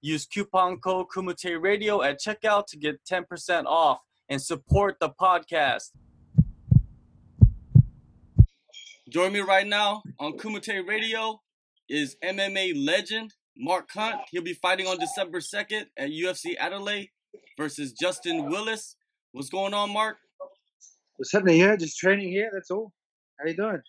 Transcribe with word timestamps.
Use 0.00 0.26
coupon 0.26 0.78
code 0.78 1.06
Kumite 1.14 1.60
Radio 1.60 2.02
at 2.02 2.20
checkout 2.20 2.66
to 2.68 2.76
get 2.76 3.04
10% 3.04 3.64
off 3.66 3.98
and 4.28 4.40
support 4.40 4.98
the 5.00 5.10
podcast. 5.10 5.90
Join 9.08 9.32
me 9.32 9.40
right 9.40 9.66
now 9.66 10.02
on 10.20 10.34
Kumite 10.34 10.86
Radio 10.86 11.40
is 11.88 12.16
MMA 12.22 12.84
legend 12.86 13.34
Mark 13.56 13.90
Hunt. 13.92 14.20
He'll 14.30 14.42
be 14.42 14.52
fighting 14.52 14.86
on 14.86 14.98
December 14.98 15.40
2nd 15.40 15.86
at 15.96 16.10
UFC 16.10 16.56
Adelaide 16.58 17.08
versus 17.56 17.92
Justin 17.92 18.48
Willis. 18.50 18.96
What's 19.32 19.48
going 19.48 19.74
on, 19.74 19.92
Mark? 19.92 20.18
What's 21.16 21.32
happening 21.32 21.56
here? 21.56 21.76
Just 21.76 21.98
training 21.98 22.28
here. 22.28 22.50
That's 22.52 22.70
all. 22.70 22.92
How 23.40 23.48
you 23.48 23.56
doing? 23.56 23.82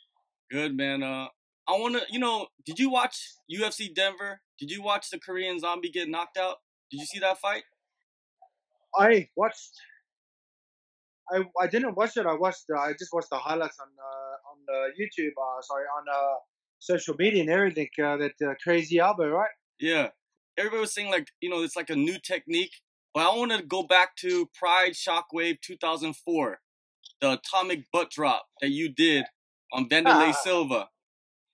Good, 0.49 0.75
man. 0.75 1.03
Uh, 1.03 1.27
I 1.69 1.73
want 1.73 1.95
to, 1.95 2.01
you 2.09 2.19
know, 2.19 2.47
did 2.65 2.79
you 2.79 2.89
watch 2.89 3.15
UFC 3.51 3.93
Denver? 3.93 4.41
Did 4.57 4.71
you 4.71 4.81
watch 4.81 5.11
the 5.11 5.19
Korean 5.19 5.59
Zombie 5.59 5.91
get 5.91 6.09
knocked 6.09 6.37
out? 6.37 6.57
Did 6.89 6.99
you 7.01 7.05
see 7.05 7.19
that 7.19 7.37
fight? 7.37 7.63
I 8.97 9.29
watched. 9.35 9.79
I 11.31 11.43
I 11.61 11.67
didn't 11.67 11.95
watch 11.95 12.17
it. 12.17 12.25
I 12.25 12.33
watched. 12.33 12.63
Uh, 12.73 12.79
I 12.79 12.93
just 12.93 13.13
watched 13.13 13.29
the 13.29 13.37
highlights 13.37 13.77
on 13.79 13.87
uh, 13.87 14.49
on 14.49 14.57
uh, 14.67 14.89
YouTube. 14.99 15.33
Uh, 15.37 15.61
sorry, 15.61 15.85
on 15.85 16.05
uh, 16.11 16.35
social 16.79 17.15
media 17.19 17.41
and 17.41 17.51
everything. 17.51 17.89
Uh, 18.03 18.17
that 18.17 18.33
uh, 18.43 18.55
crazy 18.63 18.97
elbow, 18.97 19.29
right? 19.29 19.51
Yeah. 19.79 20.09
Everybody 20.57 20.81
was 20.81 20.93
saying 20.93 21.11
like, 21.11 21.27
you 21.39 21.49
know, 21.49 21.61
it's 21.61 21.75
like 21.75 21.91
a 21.91 21.95
new 21.95 22.17
technique. 22.19 22.73
But 23.13 23.21
I 23.21 23.35
want 23.35 23.51
to 23.51 23.63
go 23.63 23.83
back 23.83 24.15
to 24.17 24.49
Pride 24.57 24.93
Shockwave 24.93 25.61
2004, 25.61 26.59
the 27.21 27.31
atomic 27.33 27.85
butt 27.91 28.11
drop 28.11 28.45
that 28.61 28.69
you 28.69 28.89
did 28.89 29.25
on 29.71 29.87
Vanderlei 29.87 30.33
Silva. 30.33 30.89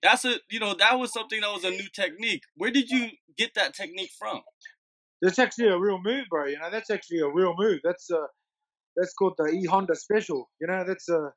That's 0.06 0.24
a, 0.24 0.36
you 0.48 0.60
know, 0.60 0.72
that 0.78 1.00
was 1.00 1.12
something 1.12 1.40
that 1.40 1.52
was 1.52 1.64
a 1.64 1.70
new 1.70 1.88
technique. 1.92 2.42
Where 2.54 2.70
did 2.70 2.90
you 2.90 3.08
get 3.36 3.54
that 3.54 3.74
technique 3.74 4.12
from? 4.16 4.40
That's 5.20 5.40
actually 5.40 5.66
a 5.66 5.76
real 5.76 5.98
move, 6.00 6.26
bro. 6.30 6.46
You 6.46 6.60
know, 6.60 6.70
that's 6.70 6.90
actually 6.90 7.18
a 7.18 7.28
real 7.28 7.54
move. 7.58 7.80
That's 7.82 8.08
uh, 8.08 8.28
that's 8.94 9.12
called 9.14 9.34
the 9.36 9.46
E 9.46 9.64
Honda 9.64 9.96
Special. 9.96 10.48
You 10.60 10.68
know, 10.68 10.84
that's 10.86 11.08
a 11.08 11.32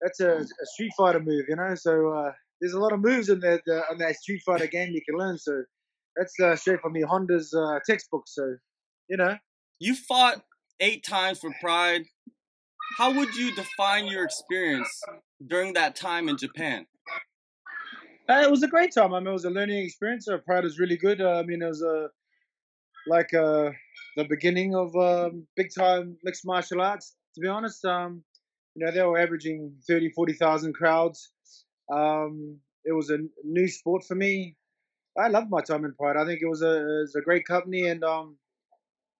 that's 0.00 0.20
a, 0.20 0.36
a 0.38 0.66
Street 0.72 0.92
Fighter 0.96 1.20
move. 1.20 1.44
You 1.50 1.56
know, 1.56 1.74
so 1.74 2.08
uh, 2.14 2.32
there's 2.62 2.72
a 2.72 2.80
lot 2.80 2.94
of 2.94 3.00
moves 3.00 3.28
in 3.28 3.40
that 3.40 3.60
uh, 3.70 3.92
in 3.92 3.98
that 3.98 4.16
Street 4.16 4.40
Fighter 4.46 4.68
game 4.68 4.90
you 4.94 5.02
can 5.06 5.18
learn. 5.18 5.36
So 5.36 5.64
that's 6.16 6.32
uh, 6.42 6.56
straight 6.56 6.80
from 6.80 6.96
E 6.96 7.02
Honda's 7.02 7.52
uh, 7.52 7.78
textbook. 7.84 8.22
So 8.26 8.56
you 9.10 9.18
know, 9.18 9.36
you 9.80 9.94
fought 9.94 10.40
eight 10.80 11.04
times 11.04 11.40
for 11.40 11.50
Pride. 11.60 12.04
How 12.96 13.12
would 13.12 13.34
you 13.34 13.54
define 13.54 14.06
your 14.06 14.24
experience 14.24 15.02
during 15.46 15.74
that 15.74 15.94
time 15.94 16.30
in 16.30 16.38
Japan? 16.38 16.86
Uh, 18.28 18.42
it 18.44 18.50
was 18.50 18.62
a 18.62 18.68
great 18.68 18.92
time. 18.92 19.14
I 19.14 19.20
mean, 19.20 19.28
it 19.28 19.32
was 19.32 19.44
a 19.46 19.50
learning 19.50 19.84
experience. 19.84 20.28
Uh, 20.28 20.38
Pride 20.38 20.64
was 20.64 20.78
really 20.78 20.96
good. 20.98 21.20
Uh, 21.20 21.38
I 21.38 21.42
mean, 21.42 21.62
it 21.62 21.66
was 21.66 21.82
a 21.82 22.10
like 23.06 23.32
uh, 23.32 23.70
the 24.16 24.24
beginning 24.24 24.74
of 24.74 24.94
um, 24.96 25.46
big 25.56 25.68
time 25.74 26.16
mixed 26.22 26.44
martial 26.46 26.80
arts. 26.82 27.16
To 27.34 27.40
be 27.40 27.48
honest, 27.48 27.84
um, 27.84 28.22
you 28.74 28.84
know, 28.84 28.92
they 28.92 29.02
were 29.02 29.18
averaging 29.18 29.74
30, 29.88 30.10
40,000 30.10 30.74
crowds. 30.74 31.30
Um, 31.92 32.58
it 32.84 32.92
was 32.92 33.10
a 33.10 33.18
new 33.44 33.68
sport 33.68 34.04
for 34.04 34.14
me. 34.14 34.56
I 35.18 35.28
loved 35.28 35.50
my 35.50 35.62
time 35.62 35.84
in 35.84 35.94
Pride. 35.94 36.16
I 36.16 36.26
think 36.26 36.40
it 36.42 36.48
was 36.48 36.62
a, 36.62 36.76
it 36.76 37.00
was 37.02 37.14
a 37.16 37.22
great 37.22 37.46
company, 37.46 37.88
and 37.88 38.04
um, 38.04 38.36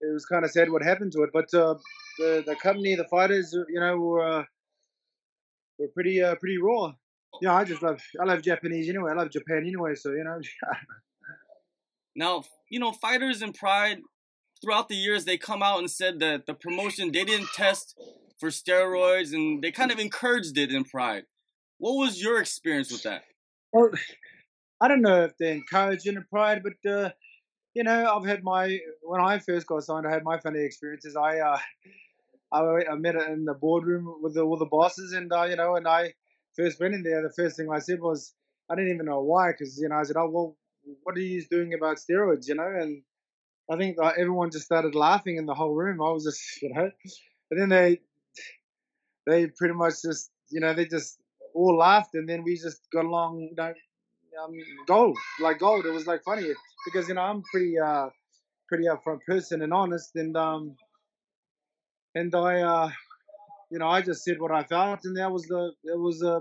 it 0.01 0.13
was 0.13 0.27
kind 0.27 0.45
of 0.45 0.51
sad 0.51 0.71
what 0.71 0.83
happened 0.83 1.13
to 1.13 1.23
it. 1.23 1.31
But 1.33 1.53
uh, 1.55 1.77
the 2.19 2.45
the 2.47 2.57
company, 2.57 2.95
the 2.95 3.05
fighters, 3.07 3.53
you 3.55 3.81
know, 3.81 3.97
were 3.99 4.41
uh, 4.41 4.45
were 5.79 5.89
pretty 5.89 6.23
uh, 6.23 6.37
pretty 6.37 6.59
raw. 6.59 6.93
Yeah, 7.41 7.55
I 7.55 7.65
just 7.65 7.83
love 7.83 8.01
I 8.21 8.25
love 8.25 8.43
Japanese 8.43 8.89
anyway. 8.89 9.13
I 9.13 9.15
love 9.15 9.31
Japan 9.31 9.59
anyway, 9.59 9.95
so 9.95 10.11
you 10.11 10.25
know. 10.25 10.41
now, 12.17 12.45
you 12.71 12.81
know, 12.81 12.93
fighters 12.93 13.43
in 13.43 13.53
Pride 13.53 13.99
throughout 14.61 14.89
the 14.89 14.97
years 14.97 15.25
they 15.25 15.39
come 15.39 15.63
out 15.63 15.79
and 15.79 15.91
said 15.91 16.19
that 16.21 16.47
the 16.47 16.55
promotion 16.55 17.13
they 17.13 17.25
didn't 17.25 17.49
test 17.55 17.99
for 18.39 18.49
steroids 18.49 19.33
and 19.33 19.63
they 19.63 19.71
kind 19.71 19.93
of 19.93 19.99
encouraged 19.99 20.59
it 20.59 20.73
in 20.73 20.85
Pride. 20.85 21.25
What 21.79 21.93
was 21.93 22.21
your 22.21 22.41
experience 22.41 22.91
with 22.91 23.05
that? 23.05 23.23
Well, 23.73 23.91
I 24.81 24.87
don't 24.87 25.03
know 25.03 25.25
if 25.25 25.37
they 25.39 25.53
encouraged 25.53 26.07
it 26.07 26.15
in 26.15 26.25
Pride, 26.31 26.63
but 26.63 26.91
uh, 26.91 27.11
you 27.75 27.85
know, 27.85 28.17
I've 28.17 28.27
had 28.27 28.43
my 28.43 28.79
when 29.03 29.21
I 29.21 29.39
first 29.39 29.67
got 29.67 29.85
signed, 29.85 30.07
I 30.07 30.13
had 30.13 30.25
my 30.25 30.39
funny 30.39 30.61
experiences. 30.61 31.17
I 31.17 31.39
uh, 31.39 31.59
I, 32.53 32.85
I 32.93 32.95
met 32.97 33.17
in 33.17 33.45
the 33.45 33.55
boardroom 33.55 34.21
with 34.23 34.35
the, 34.35 34.43
all 34.43 34.57
the 34.57 34.67
bosses, 34.67 35.13
and 35.13 35.33
uh, 35.33 35.45
you 35.45 35.57
know, 35.57 35.77
and 35.77 35.87
I 35.87 36.15
first 36.59 36.81
went 36.81 36.95
in 36.95 37.03
there, 37.03 37.23
the 37.23 37.33
first 37.33 37.57
thing 37.57 37.71
I 37.71 37.79
said 37.79 38.01
was, 38.01 38.35
I 38.69 38.75
didn't 38.75 38.95
even 38.95 39.07
know 39.07 39.23
why, 39.23 39.53
because 39.53 39.79
you 39.81 39.89
know, 39.89 39.97
I 39.97 40.03
said, 40.03 40.17
oh 40.17 40.29
well, 40.29 40.57
what 41.05 41.17
are 41.17 41.21
you 41.21 41.43
doing 41.51 41.75
about 41.75 41.99
steroids, 41.99 42.49
you 42.49 42.57
know, 42.57 42.67
and 42.67 43.03
I 43.71 43.77
think 43.77 43.97
everyone 44.01 44.51
just 44.51 44.65
started 44.65 44.95
laughing 44.95 45.37
in 45.37 45.47
the 45.47 45.55
whole 45.55 45.75
room. 45.75 46.01
I 46.03 46.11
was 46.11 46.25
just, 46.25 46.41
you 46.63 46.75
know, 46.75 46.91
and 47.51 47.61
then 47.61 47.69
they 47.69 48.01
they 49.27 49.47
pretty 49.47 49.75
much 49.75 50.03
just, 50.03 50.31
you 50.51 50.61
know, 50.61 50.75
they 50.75 50.87
just 50.87 51.19
all 51.55 51.77
laughed, 51.77 52.15
and 52.15 52.29
then 52.29 52.43
we 52.43 52.57
just 52.57 52.81
got 52.93 53.05
along, 53.05 53.41
you 53.41 53.57
know, 53.57 53.75
um, 54.43 54.53
gold, 54.87 55.17
like 55.41 55.59
gold. 55.59 55.87
It 55.87 55.91
was 55.91 56.07
like 56.07 56.23
funny 56.25 56.53
because 56.85 57.09
you 57.09 57.15
know 57.15 57.23
I'm 57.23 57.43
pretty 57.43 57.79
uh 57.79 58.09
pretty 58.69 58.85
upfront 58.85 59.23
person 59.27 59.63
and 59.63 59.73
honest, 59.73 60.15
and 60.17 60.37
um 60.37 60.77
and 62.15 62.35
I 62.35 62.61
uh 62.63 62.91
you 63.71 63.79
know 63.79 63.89
I 63.89 64.03
just 64.03 64.25
said 64.25 64.41
what 64.41 64.53
I 64.53 64.65
felt, 64.65 65.01
and 65.05 65.17
that 65.17 65.31
was 65.31 65.45
the 65.45 65.73
it 65.85 65.99
was 65.99 66.23
a 66.23 66.37
uh, 66.37 66.41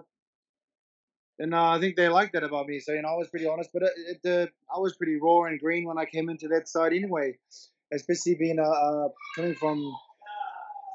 and 1.40 1.54
uh, 1.54 1.70
I 1.70 1.80
think 1.80 1.96
they 1.96 2.10
liked 2.10 2.34
that 2.34 2.44
about 2.44 2.68
me. 2.68 2.80
So 2.80 2.94
you 2.94 3.02
know, 3.02 3.10
I 3.10 3.16
was 3.16 3.30
pretty 3.30 3.48
honest, 3.48 3.70
but 3.74 3.84
it, 3.84 3.92
it, 4.24 4.50
uh, 4.50 4.76
I 4.76 4.80
was 4.80 4.96
pretty 4.96 5.18
raw 5.22 5.44
and 5.44 5.60
green 5.60 5.86
when 5.86 5.98
I 5.98 6.06
came 6.06 6.30
into 6.30 6.48
that 6.50 6.68
side 6.68 6.94
anyway, 6.94 7.38
especially 7.94 8.36
being 8.36 8.60
uh, 8.60 8.64
uh 8.64 9.10
coming 9.36 9.56
from 9.56 9.94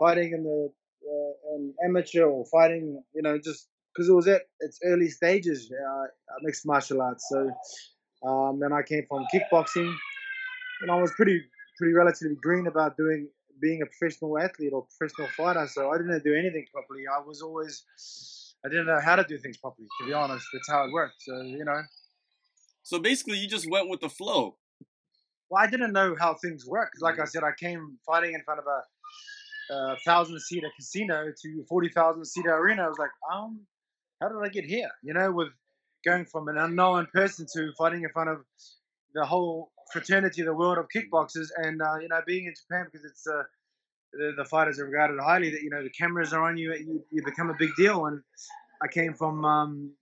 fighting 0.01 0.33
in 0.33 0.43
the 0.43 0.73
uh, 1.09 1.87
amateur 1.87 2.25
or 2.25 2.45
fighting, 2.47 3.03
you 3.15 3.23
know, 3.23 3.39
just 3.39 3.69
because 3.95 4.09
it 4.09 4.13
was 4.13 4.27
at 4.27 4.43
its 4.61 4.81
early 4.85 5.09
stages, 5.09 5.71
uh, 5.71 6.07
mixed 6.43 6.67
martial 6.67 7.03
arts. 7.03 7.27
So, 7.31 7.51
um, 8.27 8.61
I 8.73 8.83
came 8.83 9.05
from 9.09 9.27
kickboxing, 9.33 9.95
and 10.81 10.91
I 10.91 11.01
was 11.01 11.13
pretty 11.13 11.41
pretty 11.79 11.95
relatively 11.95 12.37
green 12.43 12.67
about 12.67 12.97
doing 12.97 13.29
being 13.63 13.81
a 13.81 13.87
professional 13.87 14.39
athlete 14.39 14.73
or 14.75 14.87
professional 14.99 15.29
fighter. 15.29 15.67
So 15.69 15.91
I 15.91 15.97
didn't 15.97 16.23
do 16.25 16.35
anything 16.35 16.67
properly. 16.73 17.05
I 17.07 17.21
was 17.25 17.41
always 17.41 17.85
I 18.65 18.69
didn't 18.69 18.87
know 18.87 19.01
how 19.01 19.17
to 19.17 19.25
do 19.25 19.39
things 19.39 19.57
properly. 19.57 19.89
To 20.01 20.07
be 20.07 20.13
honest, 20.13 20.45
that's 20.53 20.69
how 20.69 20.85
it 20.85 20.93
worked. 20.93 21.23
So 21.23 21.41
you 21.41 21.65
know. 21.65 21.81
So 22.83 22.99
basically, 22.99 23.39
you 23.39 23.49
just 23.49 23.71
went 23.71 23.89
with 23.89 24.01
the 24.01 24.09
flow. 24.09 24.57
Well, 25.49 25.63
I 25.63 25.69
didn't 25.69 25.93
know 25.93 26.17
how 26.19 26.35
things 26.35 26.67
worked. 26.67 27.01
Like 27.01 27.19
I 27.19 27.25
said, 27.25 27.45
I 27.45 27.53
came 27.59 27.99
fighting 28.05 28.35
in 28.35 28.43
front 28.43 28.61
of 28.61 28.67
a, 28.67 29.75
a 29.75 29.97
thousand 30.05 30.41
seater 30.41 30.69
casino 30.77 31.33
to 31.43 31.65
forty 31.69 31.89
thousand 31.89 32.25
seater 32.25 32.55
arena. 32.55 32.85
I 32.85 32.89
was 32.89 32.99
like, 32.99 33.11
um, 33.33 33.61
how 34.21 34.29
did 34.29 34.39
I 34.43 34.49
get 34.49 34.65
here? 34.65 34.91
You 35.03 35.15
know, 35.15 35.31
with 35.31 35.49
going 36.05 36.25
from 36.25 36.49
an 36.49 36.59
unknown 36.59 37.07
person 37.13 37.47
to 37.55 37.73
fighting 37.79 38.03
in 38.03 38.09
front 38.11 38.31
of 38.31 38.39
the 39.15 39.25
whole 39.25 39.72
fraternity, 39.93 40.43
the 40.43 40.55
world 40.55 40.79
of 40.79 40.87
kickboxers, 40.95 41.49
and 41.57 41.81
uh, 41.81 41.99
you 42.01 42.09
know, 42.09 42.21
being 42.27 42.47
in 42.47 42.55
Japan 42.55 42.87
because 42.91 43.05
it's 43.05 43.27
uh, 43.27 43.43
the, 44.13 44.33
the, 44.37 44.45
fighters 44.45 44.79
are 44.79 44.87
regarded 44.87 45.21
highly. 45.21 45.51
That 45.51 45.63
you 45.63 45.71
know, 45.71 45.83
the 45.83 45.91
cameras 45.91 46.33
are 46.33 46.43
on 46.43 46.57
you, 46.57 46.75
you, 46.75 47.05
you 47.11 47.23
become 47.25 47.51
a 47.51 47.57
big 47.59 47.71
deal. 47.77 48.07
And 48.07 48.23
I 48.83 48.89
came 48.89 49.15
from 49.15 49.45
um, 49.45 49.93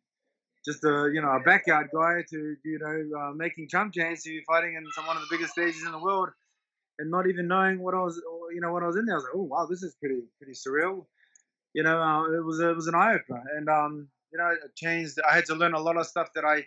just 0.65 0.85
a 0.85 1.11
you 1.13 1.21
know 1.21 1.31
a 1.31 1.41
backyard 1.41 1.89
guy 1.95 2.23
to 2.31 2.57
you 2.65 2.79
know 2.79 3.21
uh, 3.21 3.33
making 3.35 3.69
jump 3.69 3.93
jams 3.95 4.23
to 4.23 4.31
be 4.31 4.43
fighting 4.47 4.75
in 4.77 4.85
some 4.93 5.07
one 5.07 5.17
of 5.17 5.23
the 5.23 5.29
biggest 5.31 5.53
stages 5.53 5.85
in 5.85 5.93
the 5.93 5.99
world, 5.99 6.31
and 6.99 7.11
not 7.11 7.29
even 7.29 7.49
knowing 7.49 7.81
what 7.81 7.95
I 7.95 8.01
was, 8.01 8.21
you 8.55 8.61
know, 8.61 8.73
what 8.73 8.83
I 8.83 8.87
was 8.87 8.97
in 8.97 9.07
there. 9.07 9.17
I 9.17 9.19
was 9.19 9.25
like, 9.25 9.37
oh 9.37 9.43
wow, 9.43 9.67
this 9.69 9.83
is 9.83 9.95
pretty 10.01 10.21
pretty 10.39 10.55
surreal 10.55 11.07
you 11.75 11.83
know, 11.83 12.01
uh, 12.01 12.25
it 12.33 12.45
was 12.45 12.61
it 12.61 12.75
was 12.75 12.89
an 12.89 12.95
eye 12.95 13.15
opener, 13.15 13.43
and 13.57 13.69
um, 13.69 14.09
you 14.33 14.39
know, 14.39 14.51
it 14.51 14.75
changed. 14.77 15.19
I 15.29 15.35
had 15.35 15.47
to 15.47 15.55
learn 15.55 15.75
a 15.75 15.81
lot 15.81 15.97
of 15.97 16.07
stuff 16.07 16.29
that 16.35 16.45
I 16.45 16.67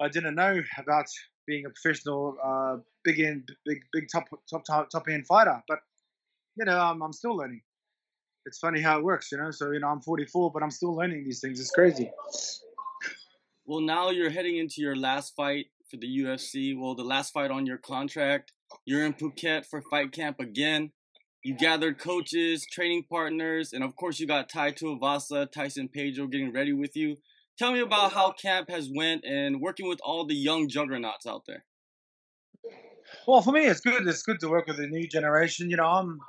I 0.00 0.08
didn't 0.08 0.34
know 0.34 0.62
about 0.78 1.06
being 1.46 1.64
a 1.66 1.70
professional, 1.70 2.36
uh, 2.42 2.76
big 3.04 3.20
end, 3.20 3.50
big 3.64 3.78
big 3.92 4.08
top 4.12 4.24
top 4.50 4.64
top 4.64 4.90
top 4.90 5.08
end 5.08 5.26
fighter. 5.26 5.62
But 5.68 5.78
you 6.56 6.64
know, 6.64 6.78
I'm 6.78 7.02
I'm 7.02 7.12
still 7.12 7.36
learning. 7.36 7.62
It's 8.44 8.58
funny 8.58 8.80
how 8.80 8.98
it 8.98 9.04
works, 9.04 9.32
you 9.32 9.38
know. 9.38 9.50
So 9.50 9.72
you 9.72 9.80
know, 9.80 9.88
I'm 9.88 10.00
44, 10.00 10.52
but 10.52 10.62
I'm 10.62 10.70
still 10.70 10.94
learning 10.94 11.24
these 11.24 11.40
things. 11.40 11.60
It's 11.60 11.70
crazy. 11.70 12.10
Well, 13.64 13.80
now 13.80 14.10
you're 14.10 14.30
heading 14.30 14.58
into 14.58 14.80
your 14.80 14.94
last 14.94 15.34
fight 15.34 15.66
for 15.90 15.96
the 15.96 16.06
UFC. 16.06 16.78
Well, 16.78 16.94
the 16.94 17.02
last 17.02 17.32
fight 17.32 17.50
on 17.50 17.66
your 17.66 17.78
contract. 17.78 18.52
You're 18.84 19.04
in 19.04 19.14
Phuket 19.14 19.66
for 19.66 19.82
fight 19.90 20.12
camp 20.12 20.38
again. 20.38 20.92
You 21.42 21.54
gathered 21.54 21.98
coaches, 21.98 22.66
training 22.70 23.04
partners, 23.08 23.72
and 23.72 23.84
of 23.84 23.94
course 23.94 24.18
you 24.18 24.26
got 24.26 24.48
Tai 24.48 24.72
Tuivasa, 24.72 25.50
Tyson 25.50 25.88
Pedro 25.88 26.26
getting 26.26 26.52
ready 26.52 26.72
with 26.72 26.96
you. 26.96 27.16
Tell 27.58 27.72
me 27.72 27.80
about 27.80 28.12
how 28.12 28.32
camp 28.32 28.70
has 28.70 28.90
went 28.94 29.24
and 29.24 29.60
working 29.60 29.88
with 29.88 30.00
all 30.04 30.26
the 30.26 30.34
young 30.34 30.68
juggernauts 30.68 31.26
out 31.26 31.44
there. 31.46 31.64
Well, 33.26 33.40
for 33.40 33.52
me, 33.52 33.66
it's 33.66 33.80
good. 33.80 34.06
It's 34.06 34.22
good 34.22 34.40
to 34.40 34.48
work 34.48 34.66
with 34.66 34.76
the 34.76 34.86
new 34.86 35.08
generation. 35.08 35.70
You 35.70 35.76
know, 35.76 35.86
I'm 35.86 36.20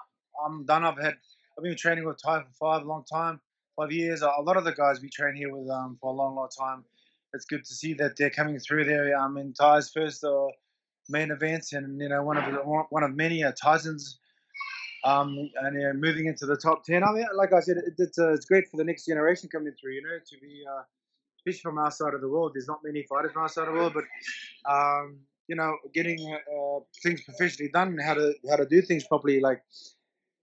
I'm 0.46 0.66
done. 0.66 0.86
I've 0.86 0.98
had 0.98 1.16
I've 1.58 1.64
been 1.64 1.76
training 1.76 2.06
with 2.06 2.22
Ty 2.24 2.44
for 2.44 2.52
five 2.60 2.86
long 2.86 3.04
time, 3.12 3.42
five 3.76 3.92
years. 3.92 4.22
A 4.22 4.42
lot 4.42 4.58
of 4.58 4.64
the 4.64 4.74
guys 4.74 5.02
we 5.02 5.10
train 5.10 5.36
here 5.36 5.54
with 5.54 5.70
um, 5.70 5.98
for 6.00 6.12
a 6.12 6.16
long, 6.16 6.36
long 6.36 6.50
time. 6.58 6.86
It's 7.34 7.46
good 7.46 7.66
to 7.66 7.74
see 7.74 7.94
that 7.96 8.16
they're 8.16 8.30
coming 8.30 8.58
through 8.60 8.86
there. 8.86 9.18
Um, 9.18 9.38
in 9.38 9.54
Tai's 9.54 9.90
first 9.90 10.24
uh, 10.24 10.48
main 11.10 11.32
events, 11.32 11.74
and 11.74 12.00
you 12.00 12.10
know, 12.10 12.24
one 12.24 12.38
of 12.38 12.46
the, 12.46 12.60
one 12.62 13.04
of 13.04 13.16
many 13.16 13.44
uh, 13.44 13.52
Tyson's 13.52 14.20
um, 15.04 15.50
and 15.62 15.82
yeah, 15.82 15.92
moving 15.94 16.28
into 16.28 16.46
the 16.46 16.58
top 16.58 16.84
ten. 16.84 17.04
I 17.04 17.12
mean, 17.12 17.26
like 17.36 17.54
I 17.54 17.60
said, 17.60 17.78
it, 17.78 17.94
it's 17.98 18.20
uh, 18.20 18.34
it's 18.34 18.46
great 18.46 18.70
for 18.70 18.78
the 18.78 18.84
next 18.84 19.06
generation 19.06 19.50
coming 19.50 19.74
through. 19.80 19.94
You 19.94 20.04
know, 20.04 20.18
to 20.26 20.38
be 20.40 20.64
uh, 20.70 20.84
especially 21.48 21.62
from 21.62 21.78
our 21.78 21.92
side 21.92 22.14
of 22.14 22.22
the 22.22 22.30
world. 22.30 22.52
There's 22.54 22.68
not 22.68 22.80
many 22.84 23.04
fighters 23.04 23.32
from 23.32 23.44
our 23.44 23.50
side 23.50 23.68
of 23.68 23.74
the 23.74 23.80
world, 23.80 23.94
but 23.94 24.06
um, 24.70 25.20
you 25.48 25.56
know, 25.56 25.78
getting 25.94 26.20
uh, 26.34 26.80
things 27.02 27.22
professionally 27.22 27.72
done, 27.74 27.98
how 27.98 28.16
to 28.16 28.34
how 28.50 28.58
to 28.58 28.66
do 28.66 28.82
things 28.82 29.06
properly, 29.08 29.40
like 29.40 29.62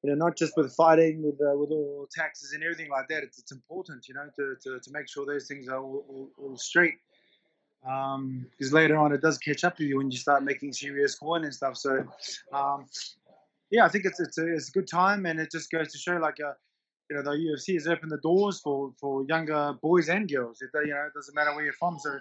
you 0.02 0.10
know, 0.10 0.16
not 0.16 0.36
just 0.36 0.56
with 0.56 0.74
fighting, 0.74 1.22
with 1.22 1.40
uh, 1.40 1.56
with 1.56 1.70
all 1.70 2.08
taxes 2.14 2.52
and 2.52 2.62
everything 2.62 2.90
like 2.90 3.08
that. 3.08 3.22
It's, 3.22 3.38
it's 3.38 3.52
important, 3.52 4.08
you 4.08 4.14
know, 4.14 4.28
to, 4.36 4.54
to, 4.62 4.80
to 4.80 4.90
make 4.92 5.08
sure 5.08 5.26
those 5.26 5.46
things 5.46 5.68
are 5.68 5.78
all, 5.78 6.04
all, 6.08 6.30
all 6.38 6.56
straight. 6.56 6.94
Because 7.82 8.72
um, 8.72 8.74
later 8.80 8.96
on, 8.96 9.12
it 9.12 9.20
does 9.20 9.36
catch 9.36 9.62
up 9.62 9.76
to 9.76 9.84
you 9.84 9.98
when 9.98 10.10
you 10.10 10.16
start 10.16 10.42
making 10.42 10.72
serious 10.72 11.14
coin 11.16 11.44
and 11.44 11.52
stuff. 11.52 11.76
So, 11.76 12.02
um, 12.52 12.86
yeah, 13.70 13.84
I 13.84 13.88
think 13.88 14.06
it's 14.06 14.20
it's 14.20 14.38
a, 14.38 14.54
it's 14.54 14.70
a 14.70 14.72
good 14.72 14.88
time, 14.88 15.26
and 15.26 15.38
it 15.38 15.50
just 15.50 15.70
goes 15.70 15.92
to 15.92 15.98
show 15.98 16.16
like. 16.16 16.38
Uh, 16.40 16.54
you 17.10 17.16
know, 17.16 17.22
the 17.22 17.30
UFC 17.30 17.74
has 17.74 17.86
opened 17.86 18.12
the 18.12 18.18
doors 18.18 18.60
for, 18.60 18.92
for 18.98 19.24
younger 19.24 19.74
boys 19.82 20.08
and 20.08 20.30
girls. 20.30 20.62
It, 20.62 20.70
you 20.74 20.94
know, 20.94 21.06
it 21.06 21.14
doesn't 21.14 21.34
matter 21.34 21.54
where 21.54 21.64
you're 21.64 21.74
from. 21.74 21.98
So, 21.98 22.18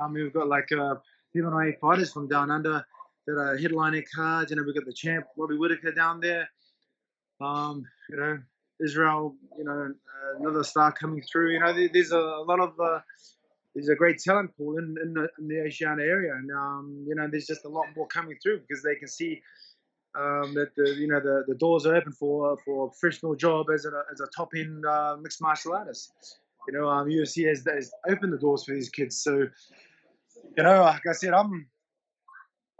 um, 0.00 0.14
we've 0.14 0.32
got 0.32 0.48
like 0.48 0.72
uh, 0.72 0.96
seven 1.34 1.52
or 1.52 1.64
eight 1.66 1.80
fighters 1.80 2.12
from 2.12 2.28
down 2.28 2.50
under 2.50 2.84
that 3.26 3.32
are 3.32 3.56
headlining 3.56 4.04
cards. 4.14 4.50
You 4.50 4.56
know, 4.56 4.62
we've 4.64 4.74
got 4.74 4.86
the 4.86 4.92
champ 4.92 5.26
Robbie 5.36 5.56
Whittaker 5.56 5.92
down 5.92 6.20
there. 6.20 6.48
Um, 7.40 7.84
you 8.08 8.16
know, 8.16 8.38
Israel. 8.82 9.36
You 9.58 9.64
know, 9.64 9.94
another 10.40 10.64
star 10.64 10.92
coming 10.92 11.22
through. 11.22 11.52
You 11.52 11.60
know, 11.60 11.72
there's 11.72 12.10
a, 12.10 12.18
lot 12.18 12.60
of 12.60 12.78
uh, 12.80 13.00
there's 13.74 13.88
a 13.88 13.94
great 13.94 14.18
talent 14.18 14.56
pool 14.56 14.78
in, 14.78 14.96
in 15.02 15.14
the, 15.14 15.28
in 15.38 15.48
the 15.48 16.02
area, 16.02 16.34
and 16.34 16.50
um, 16.50 17.04
you 17.06 17.14
know, 17.14 17.28
there's 17.30 17.46
just 17.46 17.64
a 17.64 17.68
lot 17.68 17.86
more 17.96 18.06
coming 18.06 18.36
through 18.42 18.60
because 18.60 18.82
they 18.82 18.94
can 18.96 19.08
see 19.08 19.42
um, 20.16 20.54
that 20.54 20.70
the 20.76 20.94
you 20.94 21.08
know 21.08 21.20
the, 21.20 21.44
the 21.48 21.54
doors 21.54 21.86
are 21.86 21.96
open 21.96 22.12
for 22.12 22.56
for 22.64 22.86
a 22.86 22.90
professional 22.90 23.34
job 23.34 23.66
as 23.72 23.84
a 23.84 24.02
as 24.12 24.20
a 24.20 24.26
top 24.36 24.50
end 24.56 24.84
uh, 24.86 25.16
mixed 25.20 25.40
martial 25.40 25.74
artist. 25.74 26.12
You 26.68 26.78
know, 26.78 26.88
um, 26.88 27.08
UFC 27.08 27.46
has, 27.48 27.62
has 27.66 27.92
opened 28.08 28.32
the 28.32 28.38
doors 28.38 28.64
for 28.64 28.74
these 28.74 28.88
kids. 28.88 29.22
So, 29.22 29.46
you 30.56 30.62
know, 30.62 30.82
like 30.82 31.02
I 31.06 31.12
said, 31.12 31.34
I'm 31.34 31.66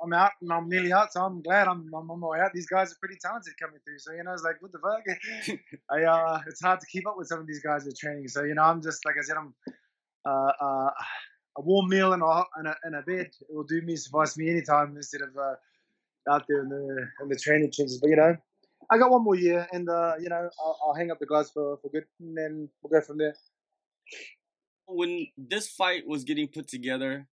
I'm 0.03 0.13
out 0.13 0.33
and 0.43 0.53
I'm 0.53 0.69
nearly 0.69 0.93
out, 0.93 1.13
so 1.13 1.23
I'm 1.23 1.41
glad 1.43 1.67
I'm, 1.67 1.91
I'm 1.95 2.11
on 2.11 2.21
my 2.21 2.27
way 2.29 2.41
out. 2.41 2.53
These 2.53 2.67
guys 2.67 2.93
are 2.93 2.97
pretty 3.01 3.17
talented 3.21 3.55
coming 3.59 3.81
through. 3.85 3.99
So, 3.99 4.13
you 4.13 4.23
know, 4.23 4.33
it's 4.33 4.43
like, 4.43 4.61
what 4.61 4.73
the 4.73 4.79
fuck? 4.79 5.59
I, 5.91 6.05
uh, 6.05 6.41
it's 6.47 6.61
hard 6.61 6.81
to 6.81 6.87
keep 6.87 7.07
up 7.07 7.17
with 7.17 7.29
some 7.29 7.41
of 7.41 7.47
these 7.47 7.63
guys 7.63 7.85
with 7.85 7.99
training. 7.99 8.29
So, 8.29 8.45
you 8.45 8.55
know, 8.55 8.63
I'm 8.63 8.83
just, 8.83 9.05
like 9.05 9.15
I 9.19 9.23
said, 9.23 9.37
I'm 9.37 9.55
uh, 10.27 10.53
uh, 10.61 10.91
a 11.57 11.63
warm 11.63 11.89
meal 11.89 12.13
and 12.13 12.23
a, 12.23 12.45
and, 12.57 12.69
a, 12.69 12.77
and 12.83 12.97
a 12.97 13.03
bed. 13.03 13.31
It 13.41 13.47
will 13.49 13.65
do 13.65 13.81
me, 13.83 13.97
suffice 13.97 14.37
me 14.37 14.51
anytime 14.51 14.97
instead 14.97 15.23
of 15.23 15.37
uh, 15.37 15.55
out 16.31 16.45
there 16.49 16.63
in 16.63 16.69
the, 16.69 17.09
in 17.23 17.29
the 17.29 17.37
training 17.37 17.71
trenches. 17.73 17.99
But, 18.01 18.11
you 18.11 18.17
know, 18.17 18.37
I 18.91 18.99
got 18.99 19.11
one 19.11 19.25
more 19.25 19.37
year 19.37 19.67
and, 19.73 19.89
uh, 19.89 20.15
you 20.21 20.29
know, 20.29 20.49
I'll, 20.61 20.79
I'll 20.87 20.95
hang 20.95 21.11
up 21.11 21.19
the 21.19 21.27
gloves 21.27 21.51
for, 21.51 21.79
for 21.79 21.89
good 21.91 22.05
and 22.21 22.37
then 22.37 22.69
we'll 22.83 23.01
go 23.01 23.05
from 23.05 23.19
there. 23.19 23.35
When 24.87 25.27
this 25.37 25.69
fight 25.69 26.07
was 26.07 26.25
getting 26.25 26.49
put 26.49 26.69
together, 26.69 27.27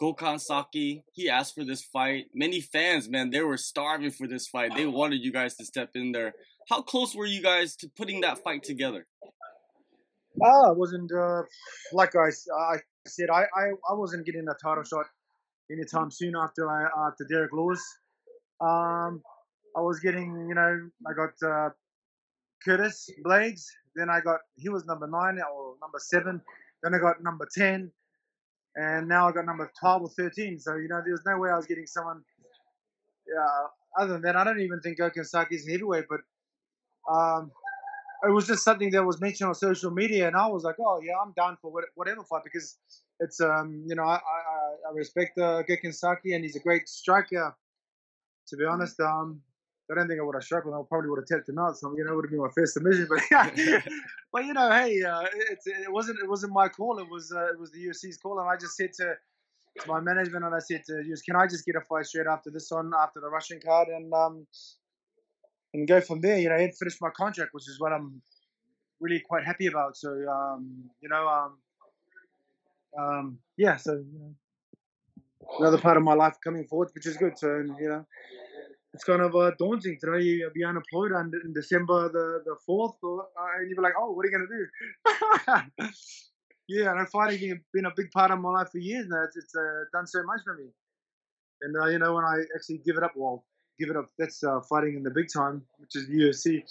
Gokhan 0.00 0.40
Saki, 0.40 1.04
he 1.12 1.30
asked 1.30 1.54
for 1.54 1.64
this 1.64 1.82
fight. 1.82 2.26
Many 2.34 2.60
fans, 2.60 3.08
man, 3.08 3.30
they 3.30 3.40
were 3.42 3.56
starving 3.56 4.10
for 4.10 4.26
this 4.26 4.48
fight. 4.48 4.74
They 4.74 4.86
wanted 4.86 5.22
you 5.22 5.32
guys 5.32 5.54
to 5.56 5.64
step 5.64 5.90
in 5.94 6.12
there. 6.12 6.34
How 6.68 6.82
close 6.82 7.14
were 7.14 7.26
you 7.26 7.40
guys 7.40 7.76
to 7.76 7.88
putting 7.96 8.22
that 8.22 8.38
fight 8.42 8.64
together? 8.64 9.06
Ah, 10.44 10.68
I 10.68 10.72
wasn't 10.72 11.10
uh, 11.12 11.42
like 11.92 12.14
I, 12.16 12.28
I 12.28 12.76
said. 13.06 13.30
I, 13.30 13.42
I, 13.42 13.70
I 13.88 13.94
wasn't 13.94 14.26
getting 14.26 14.46
a 14.48 14.54
title 14.54 14.82
shot 14.82 15.06
anytime 15.70 16.10
soon 16.10 16.34
after 16.36 16.68
I 16.68 16.88
after 17.06 17.24
Derrick 17.24 17.52
Lewis. 17.52 17.80
Um, 18.60 19.22
I 19.76 19.80
was 19.80 20.00
getting, 20.00 20.46
you 20.48 20.54
know, 20.54 20.88
I 21.06 21.12
got 21.12 21.46
uh, 21.46 21.70
Curtis 22.64 23.10
Blaydes. 23.24 23.64
Then 23.94 24.10
I 24.10 24.20
got 24.20 24.40
he 24.56 24.68
was 24.68 24.86
number 24.86 25.06
nine 25.06 25.38
or 25.40 25.74
number 25.80 25.98
seven. 25.98 26.40
Then 26.82 26.94
I 26.94 26.98
got 26.98 27.22
number 27.22 27.48
ten 27.54 27.90
and 28.76 29.08
now 29.08 29.28
I 29.28 29.32
got 29.32 29.46
number 29.46 29.70
12 29.80 30.02
or 30.02 30.08
13. 30.10 30.58
So, 30.60 30.76
you 30.76 30.88
know, 30.88 31.00
there's 31.04 31.22
no 31.26 31.38
way 31.38 31.50
I 31.50 31.56
was 31.56 31.66
getting 31.66 31.86
someone. 31.86 32.22
Yeah, 33.26 34.02
other 34.02 34.12
than 34.14 34.22
that, 34.22 34.36
I 34.36 34.44
don't 34.44 34.60
even 34.60 34.80
think 34.80 34.98
Gokhan 34.98 35.26
Saki 35.26 35.56
is 35.56 35.66
heavyweight, 35.66 36.04
but 36.08 36.20
um, 37.12 37.50
it 38.22 38.30
was 38.30 38.46
just 38.46 38.62
something 38.62 38.90
that 38.90 39.04
was 39.04 39.20
mentioned 39.20 39.48
on 39.48 39.54
social 39.54 39.90
media, 39.90 40.28
and 40.28 40.36
I 40.36 40.46
was 40.46 40.62
like, 40.62 40.76
oh, 40.78 41.00
yeah, 41.02 41.14
I'm 41.20 41.32
down 41.32 41.56
for 41.60 41.72
whatever 41.94 42.22
fight 42.22 42.42
because 42.44 42.76
it's, 43.18 43.40
um, 43.40 43.82
you 43.86 43.96
know, 43.96 44.04
I, 44.04 44.16
I, 44.16 44.90
I 44.90 44.92
respect 44.94 45.38
uh, 45.38 45.62
Gokhan 45.68 45.94
Saki, 45.94 46.34
and 46.34 46.44
he's 46.44 46.54
a 46.56 46.60
great 46.60 46.88
striker. 46.88 47.56
To 48.48 48.56
be 48.56 48.64
honest, 48.64 49.00
um, 49.00 49.40
I 49.90 49.94
don't 49.94 50.08
think 50.08 50.20
I 50.20 50.24
would 50.24 50.34
have 50.34 50.44
struggled. 50.44 50.74
I 50.74 50.82
probably 50.88 51.10
would 51.10 51.20
have 51.20 51.26
tapped 51.26 51.48
him 51.48 51.58
out. 51.58 51.76
So 51.78 51.94
you 51.96 52.04
know, 52.04 52.12
it 52.12 52.16
would 52.16 52.24
have 52.24 52.30
been 52.30 52.40
my 52.40 52.50
first 52.54 52.74
submission. 52.74 53.08
But 53.08 53.22
but 54.32 54.44
you 54.44 54.52
know, 54.52 54.70
hey, 54.70 55.02
uh, 55.02 55.22
it 55.32 55.92
wasn't 55.92 56.18
it 56.22 56.28
wasn't 56.28 56.52
my 56.52 56.68
call. 56.68 56.98
It 56.98 57.08
was 57.10 57.32
uh, 57.32 57.46
it 57.46 57.58
was 57.58 57.70
the 57.70 57.86
UFC's 57.86 58.18
call, 58.18 58.40
and 58.40 58.48
I 58.48 58.56
just 58.56 58.76
said 58.76 58.92
to, 58.94 59.14
to 59.80 59.88
my 59.88 60.00
management, 60.00 60.44
and 60.44 60.54
I 60.54 60.58
said 60.58 60.82
to 60.86 61.02
you, 61.04 61.14
can 61.24 61.36
I 61.36 61.46
just 61.46 61.64
get 61.64 61.76
a 61.76 61.80
fight 61.80 62.06
straight 62.06 62.26
after 62.26 62.50
this 62.50 62.70
one, 62.70 62.92
after 63.00 63.20
the 63.20 63.28
Russian 63.28 63.60
card, 63.64 63.88
and 63.88 64.12
um, 64.12 64.46
and 65.72 65.86
go 65.86 66.00
from 66.00 66.20
there. 66.20 66.38
You 66.38 66.48
know, 66.48 66.56
and 66.56 66.76
finish 66.76 67.00
my 67.00 67.10
contract, 67.10 67.50
which 67.52 67.68
is 67.68 67.78
what 67.78 67.92
I'm 67.92 68.20
really 69.00 69.20
quite 69.20 69.44
happy 69.44 69.66
about. 69.66 69.96
So 69.96 70.10
um, 70.28 70.90
you 71.00 71.08
know, 71.08 71.28
um, 71.28 71.58
um, 72.98 73.38
yeah. 73.56 73.76
So 73.76 73.92
you 73.92 74.18
know, 74.18 74.34
another 75.58 75.78
part 75.78 75.96
of 75.96 76.02
my 76.02 76.14
life 76.14 76.36
coming 76.42 76.64
forward, 76.66 76.90
which 76.94 77.06
is 77.06 77.16
good. 77.16 77.38
So 77.38 77.48
you 77.78 77.88
know 77.88 78.06
it's 78.96 79.04
kind 79.04 79.20
of 79.20 79.36
uh, 79.36 79.50
daunting 79.58 79.98
to 80.00 80.06
know 80.10 80.16
you'll 80.16 80.50
be 80.54 80.64
unemployed 80.64 81.12
on 81.12 81.30
in 81.44 81.52
December 81.52 82.08
the 82.08 82.42
the 82.46 82.56
fourth, 82.64 82.96
uh, 83.04 83.18
and 83.58 83.68
you'll 83.68 83.76
be 83.76 83.82
like, 83.82 83.92
oh, 84.00 84.12
what 84.12 84.24
are 84.24 84.28
you 84.30 84.36
gonna 84.36 84.54
do? 84.58 85.90
yeah, 86.68 86.92
and 86.92 87.08
fighting 87.10 87.50
has 87.50 87.58
been 87.74 87.84
a 87.84 87.92
big 87.94 88.10
part 88.10 88.30
of 88.30 88.38
my 88.40 88.50
life 88.50 88.70
for 88.72 88.78
years 88.78 89.06
now. 89.06 89.22
It's, 89.24 89.36
it's 89.36 89.54
uh, 89.54 89.84
done 89.92 90.06
so 90.06 90.22
much 90.24 90.40
for 90.44 90.54
me, 90.54 90.68
and 91.60 91.76
uh, 91.76 91.86
you 91.88 91.98
know 91.98 92.14
when 92.14 92.24
I 92.24 92.36
actually 92.54 92.78
give 92.86 92.96
it 92.96 93.02
up, 93.02 93.12
well, 93.16 93.44
give 93.78 93.90
it 93.90 93.96
up. 93.96 94.06
That's 94.18 94.42
uh, 94.42 94.60
fighting 94.62 94.96
in 94.96 95.02
the 95.02 95.10
big 95.10 95.26
time, 95.30 95.62
which 95.76 95.94
is 95.94 96.08
the 96.08 96.14
UFC. 96.14 96.62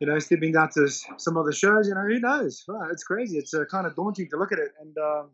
You 0.00 0.06
know, 0.06 0.18
stepping 0.18 0.52
down 0.52 0.70
to 0.70 0.88
some 1.18 1.36
other 1.36 1.52
shows. 1.52 1.88
You 1.88 1.94
know, 1.94 2.06
who 2.08 2.20
knows? 2.20 2.64
it's 2.90 3.04
crazy. 3.04 3.36
It's 3.36 3.52
uh, 3.52 3.64
kind 3.70 3.86
of 3.86 3.94
daunting 3.94 4.30
to 4.30 4.38
look 4.38 4.52
at 4.52 4.58
it, 4.58 4.72
and 4.80 4.96
um, 4.96 5.28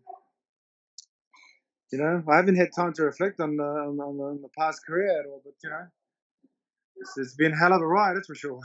you 1.93 1.99
know, 1.99 2.23
I 2.29 2.37
haven't 2.37 2.57
had 2.57 2.69
time 2.75 2.93
to 2.95 3.03
reflect 3.05 3.41
on, 3.41 3.59
uh, 3.59 3.63
on, 3.63 3.99
on, 3.99 4.43
the 4.43 4.49
past 4.57 4.87
career 4.87 5.21
at 5.21 5.27
all. 5.27 5.41
But 5.45 5.55
you 5.63 5.71
know, 5.71 5.87
it's, 6.97 7.19
it's 7.19 7.35
been 7.35 7.53
a 7.53 7.57
hell 7.57 7.73
of 7.73 7.83
a 7.83 7.87
ride, 7.87 8.17
that's 8.17 8.27
for 8.27 8.35
sure. 8.35 8.61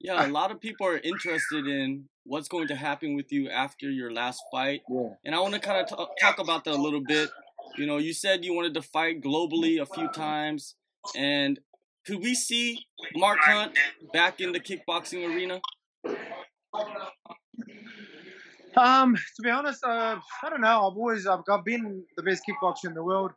Yeah, 0.00 0.26
a 0.26 0.28
lot 0.28 0.50
of 0.50 0.60
people 0.60 0.86
are 0.86 0.98
interested 0.98 1.66
in 1.66 2.04
what's 2.24 2.48
going 2.48 2.68
to 2.68 2.76
happen 2.76 3.14
with 3.14 3.32
you 3.32 3.48
after 3.48 3.90
your 3.90 4.12
last 4.12 4.42
fight. 4.50 4.82
Yeah. 4.90 5.10
And 5.24 5.34
I 5.34 5.40
want 5.40 5.54
to 5.54 5.60
kind 5.60 5.80
of 5.80 5.88
t- 5.88 6.04
talk 6.20 6.38
about 6.38 6.64
that 6.64 6.74
a 6.74 6.80
little 6.80 7.02
bit. 7.06 7.30
You 7.76 7.86
know, 7.86 7.98
you 7.98 8.12
said 8.12 8.44
you 8.44 8.54
wanted 8.54 8.74
to 8.74 8.82
fight 8.82 9.20
globally 9.20 9.80
a 9.80 9.86
few 9.86 10.08
times. 10.08 10.74
And 11.16 11.58
could 12.06 12.20
we 12.20 12.34
see 12.34 12.86
Mark 13.14 13.38
Hunt 13.42 13.76
back 14.12 14.40
in 14.40 14.52
the 14.52 14.60
kickboxing 14.60 15.26
arena? 15.26 15.60
Um, 18.78 19.16
to 19.36 19.42
be 19.42 19.50
honest, 19.50 19.82
uh, 19.82 20.20
I 20.42 20.50
don't 20.50 20.60
know. 20.60 20.88
I've 20.88 20.96
always 20.96 21.26
I've, 21.26 21.40
I've 21.50 21.64
been 21.64 22.04
the 22.16 22.22
best 22.22 22.42
kickboxer 22.48 22.86
in 22.86 22.94
the 22.94 23.02
world. 23.02 23.32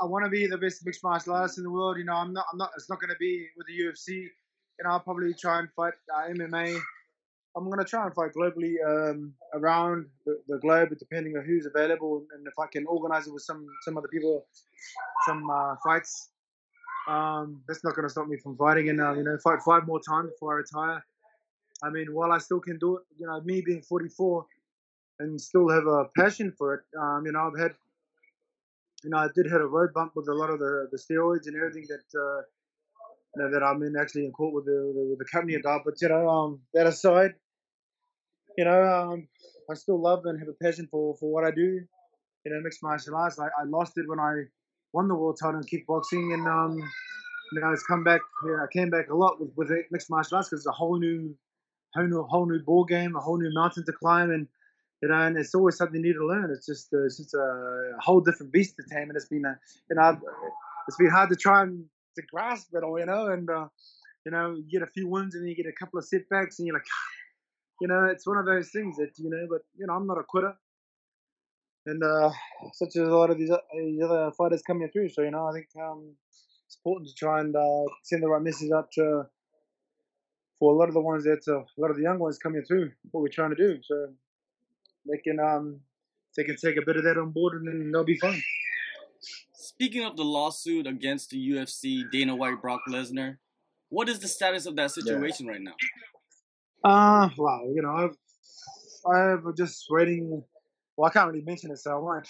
I 0.00 0.06
want 0.06 0.24
to 0.24 0.30
be 0.30 0.46
the 0.46 0.58
best 0.58 0.84
mixed 0.84 1.04
martial 1.04 1.34
artist 1.34 1.58
in 1.58 1.64
the 1.64 1.70
world. 1.70 1.98
You 1.98 2.04
know, 2.04 2.14
I'm 2.14 2.32
not. 2.32 2.46
I'm 2.52 2.58
not. 2.58 2.70
It's 2.76 2.90
not 2.90 3.00
going 3.00 3.10
to 3.10 3.16
be 3.20 3.46
with 3.56 3.68
the 3.68 3.74
UFC. 3.74 4.08
You 4.08 4.84
know, 4.84 4.90
I'll 4.90 5.00
probably 5.00 5.34
try 5.34 5.60
and 5.60 5.68
fight 5.76 5.92
uh, 6.12 6.28
MMA. 6.28 6.80
I'm 7.56 7.64
going 7.64 7.78
to 7.78 7.84
try 7.84 8.06
and 8.06 8.14
fight 8.14 8.30
globally 8.36 8.74
um, 8.86 9.34
around 9.54 10.06
the, 10.24 10.40
the, 10.46 10.58
globe, 10.58 10.90
depending 10.98 11.36
on 11.36 11.44
who's 11.44 11.66
available 11.66 12.24
and 12.32 12.46
if 12.46 12.54
I 12.60 12.66
can 12.72 12.86
organize 12.86 13.26
it 13.26 13.32
with 13.32 13.42
some 13.42 13.66
some 13.82 13.96
other 13.98 14.08
people, 14.08 14.46
some 15.26 15.48
uh, 15.48 15.74
fights. 15.84 16.30
Um, 17.08 17.62
that's 17.66 17.82
not 17.84 17.94
going 17.94 18.06
to 18.06 18.10
stop 18.10 18.26
me 18.26 18.36
from 18.36 18.56
fighting 18.56 18.88
and 18.88 19.00
uh, 19.00 19.12
you 19.14 19.24
know 19.24 19.36
fight 19.44 19.60
five 19.64 19.86
more 19.86 20.00
times 20.00 20.30
before 20.30 20.54
I 20.54 20.56
retire. 20.56 21.04
I 21.82 21.90
mean, 21.90 22.08
while 22.12 22.32
I 22.32 22.38
still 22.38 22.60
can 22.60 22.78
do 22.78 22.98
it, 22.98 23.04
you 23.18 23.26
know, 23.26 23.40
me 23.42 23.62
being 23.64 23.82
44 23.82 24.46
and 25.20 25.40
still 25.40 25.68
have 25.68 25.86
a 25.86 26.06
passion 26.16 26.52
for 26.56 26.74
it. 26.74 26.80
Um, 26.98 27.24
you 27.26 27.32
know, 27.32 27.50
I've 27.52 27.60
had 27.60 27.72
you 29.02 29.10
know, 29.10 29.18
I 29.18 29.28
did 29.34 29.46
hit 29.46 29.60
a 29.60 29.66
road 29.66 29.94
bump 29.94 30.12
with 30.14 30.28
a 30.28 30.34
lot 30.34 30.50
of 30.50 30.58
the, 30.58 30.88
the 30.90 30.98
steroids 30.98 31.46
and 31.46 31.56
everything 31.56 31.86
that 31.88 32.18
uh, 32.18 32.42
you 33.34 33.42
know, 33.42 33.50
that 33.50 33.62
I'm 33.62 33.82
in 33.82 33.94
actually 34.00 34.24
in 34.26 34.32
court 34.32 34.54
with 34.54 34.66
the 34.66 34.92
with 35.08 35.18
the 35.18 35.24
company 35.24 35.54
about. 35.54 35.82
But 35.84 35.94
you 36.00 36.08
know, 36.08 36.28
um, 36.28 36.60
that 36.74 36.86
aside, 36.86 37.34
you 38.58 38.64
know, 38.64 38.82
um, 38.82 39.28
I 39.70 39.74
still 39.74 40.00
love 40.00 40.26
and 40.26 40.38
have 40.38 40.48
a 40.48 40.64
passion 40.64 40.88
for, 40.90 41.16
for 41.16 41.32
what 41.32 41.44
I 41.44 41.50
do. 41.50 41.80
You 42.44 42.52
know, 42.52 42.60
mixed 42.60 42.82
martial 42.82 43.14
arts. 43.14 43.38
I, 43.38 43.46
I 43.46 43.64
lost 43.66 43.92
it 43.96 44.08
when 44.08 44.18
I 44.18 44.44
won 44.92 45.08
the 45.08 45.14
world 45.14 45.38
title 45.40 45.60
in 45.60 45.66
kickboxing, 45.66 46.34
and 46.34 46.46
um, 46.46 46.76
you 47.52 47.60
know, 47.60 47.72
it's 47.72 47.84
come 47.84 48.02
back. 48.02 48.20
Yeah, 48.46 48.64
I 48.64 48.66
came 48.72 48.90
back 48.90 49.10
a 49.10 49.14
lot 49.14 49.40
with, 49.40 49.50
with 49.56 49.70
mixed 49.90 50.10
martial 50.10 50.36
arts 50.36 50.48
because 50.48 50.60
it's 50.60 50.66
a 50.66 50.72
whole 50.72 50.98
new, 50.98 51.34
whole 51.94 52.06
new, 52.06 52.22
whole 52.22 52.46
new 52.46 52.62
ball 52.62 52.84
game, 52.84 53.16
a 53.16 53.20
whole 53.20 53.38
new 53.38 53.52
mountain 53.52 53.84
to 53.86 53.92
climb, 53.92 54.30
and 54.30 54.46
you 55.02 55.08
know, 55.08 55.14
and 55.14 55.36
it's 55.38 55.54
always 55.54 55.76
something 55.76 56.00
new 56.00 56.12
to 56.12 56.26
learn. 56.26 56.50
It's 56.50 56.66
just, 56.66 56.92
uh, 56.92 57.04
it's 57.04 57.16
just 57.16 57.34
a 57.34 57.92
whole 58.00 58.20
different 58.20 58.52
beast 58.52 58.76
to 58.76 58.82
tame, 58.94 59.08
and 59.08 59.16
it's 59.16 59.28
been, 59.28 59.46
a, 59.46 59.58
you 59.88 59.96
know, 59.96 60.18
it's 60.86 60.96
been 60.98 61.10
hard 61.10 61.30
to 61.30 61.36
try 61.36 61.62
and 61.62 61.84
to 62.16 62.22
grasp 62.30 62.68
it 62.74 62.84
all, 62.84 62.98
you 62.98 63.06
know, 63.06 63.28
and 63.28 63.48
uh, 63.48 63.66
you 64.26 64.32
know, 64.32 64.54
you 64.54 64.64
get 64.70 64.82
a 64.82 64.90
few 64.90 65.08
wins 65.08 65.34
and 65.34 65.42
then 65.42 65.48
you 65.48 65.56
get 65.56 65.66
a 65.66 65.72
couple 65.72 65.98
of 65.98 66.04
setbacks, 66.04 66.58
and 66.58 66.66
you're 66.66 66.76
like, 66.76 66.86
you 67.80 67.88
know, 67.88 68.04
it's 68.04 68.26
one 68.26 68.36
of 68.36 68.44
those 68.44 68.70
things 68.70 68.96
that 68.96 69.12
you 69.16 69.30
know, 69.30 69.46
but 69.48 69.62
you 69.76 69.86
know, 69.86 69.94
I'm 69.94 70.06
not 70.06 70.18
a 70.18 70.22
quitter, 70.22 70.54
and 71.86 72.02
uh, 72.02 72.30
such 72.74 72.96
as 72.96 73.08
a 73.08 73.16
lot 73.16 73.30
of 73.30 73.38
these, 73.38 73.50
other 73.50 74.30
fighters 74.36 74.62
coming 74.62 74.88
through. 74.92 75.08
So 75.08 75.22
you 75.22 75.30
know, 75.30 75.46
I 75.46 75.52
think 75.52 75.68
um, 75.80 76.14
it's 76.66 76.76
important 76.76 77.08
to 77.08 77.14
try 77.14 77.40
and 77.40 77.56
uh, 77.56 77.84
send 78.04 78.22
the 78.22 78.28
right 78.28 78.42
message 78.42 78.70
out 78.70 78.92
to, 78.92 79.24
for 80.60 80.72
a 80.72 80.76
lot 80.76 80.88
of 80.88 80.94
the 80.94 81.00
ones 81.00 81.24
that 81.24 81.40
uh, 81.48 81.60
a 81.60 81.80
lot 81.80 81.90
of 81.90 81.96
the 81.96 82.02
young 82.02 82.20
ones 82.20 82.38
coming 82.38 82.62
through. 82.62 82.92
What 83.10 83.22
we're 83.22 83.28
trying 83.28 83.50
to 83.50 83.56
do, 83.56 83.80
so 83.82 84.08
they 85.10 85.18
can 85.18 85.40
um, 85.40 85.80
they 86.36 86.44
can 86.44 86.56
take 86.56 86.76
a 86.76 86.84
bit 86.86 86.96
of 86.96 87.04
that 87.04 87.18
on 87.18 87.30
board, 87.30 87.54
and 87.54 87.66
then 87.66 87.90
they'll 87.90 88.04
be 88.04 88.18
fine. 88.18 88.40
Speaking 89.54 90.04
of 90.04 90.16
the 90.16 90.24
lawsuit 90.24 90.86
against 90.86 91.30
the 91.30 91.50
UFC, 91.50 92.08
Dana 92.12 92.36
White, 92.36 92.60
Brock 92.60 92.82
Lesnar, 92.88 93.38
what 93.88 94.08
is 94.08 94.20
the 94.20 94.28
status 94.28 94.66
of 94.66 94.76
that 94.76 94.90
situation 94.90 95.46
yeah. 95.46 95.52
right 95.52 95.60
now? 95.62 95.74
Uh, 96.84 97.28
well, 97.36 97.70
you 97.74 97.82
know, 97.82 97.94
I've, 97.94 98.16
I've 99.10 99.56
just 99.56 99.86
waiting. 99.90 100.42
Well, 100.96 101.08
I 101.08 101.12
can't 101.12 101.28
really 101.28 101.44
mention 101.44 101.70
it, 101.70 101.78
so 101.78 101.92
I 101.92 101.96
won't. 101.96 102.28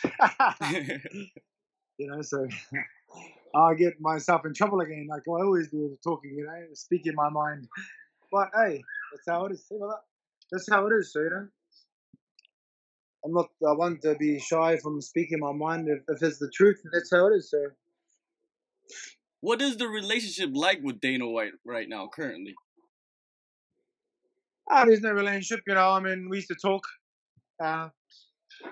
you 1.99 2.06
know, 2.08 2.22
so 2.22 2.46
I 3.54 3.75
get 3.75 4.00
myself 4.00 4.46
in 4.46 4.54
trouble 4.54 4.80
again, 4.80 5.08
like 5.10 5.22
I 5.26 5.42
always 5.42 5.68
do 5.70 5.88
with 5.90 6.02
talking, 6.02 6.32
you 6.37 6.44
know, 6.44 6.52
speaking 6.75 7.14
my 7.14 7.30
mind. 7.30 7.66
But 8.30 8.49
hey, 8.54 8.82
that's 9.12 9.26
how 9.28 9.46
it 9.46 9.52
is. 9.52 9.70
That's 10.52 10.68
how 10.70 10.87
it 10.87 10.92
is, 10.92 11.12
so 11.12 11.20
you 11.20 11.30
know. 11.30 11.49
I'm 13.25 13.32
not 13.32 13.50
I 13.66 13.72
want 13.72 14.00
to 14.02 14.14
be 14.14 14.38
shy 14.38 14.78
from 14.78 15.00
speaking 15.00 15.40
my 15.40 15.52
mind 15.52 15.88
if, 15.88 16.02
if 16.08 16.22
it's 16.22 16.38
the 16.38 16.50
truth. 16.50 16.80
That's 16.92 17.10
how 17.10 17.26
it 17.28 17.37
is, 17.37 17.50
sir. 17.50 17.75
What 19.40 19.62
is 19.62 19.76
the 19.76 19.88
relationship 19.88 20.50
like 20.52 20.80
with 20.82 21.00
Dana 21.00 21.26
White 21.26 21.52
right 21.64 21.88
now, 21.88 22.08
currently? 22.08 22.54
Ah, 24.70 24.84
there's 24.84 25.00
no 25.00 25.10
relationship, 25.12 25.60
you 25.66 25.75
know. 25.75 25.90
I 25.90 26.00
mean, 26.00 26.28
we 26.28 26.37
used 26.37 26.49
to 26.49 26.54
talk, 26.54 26.84
uh, 27.62 27.88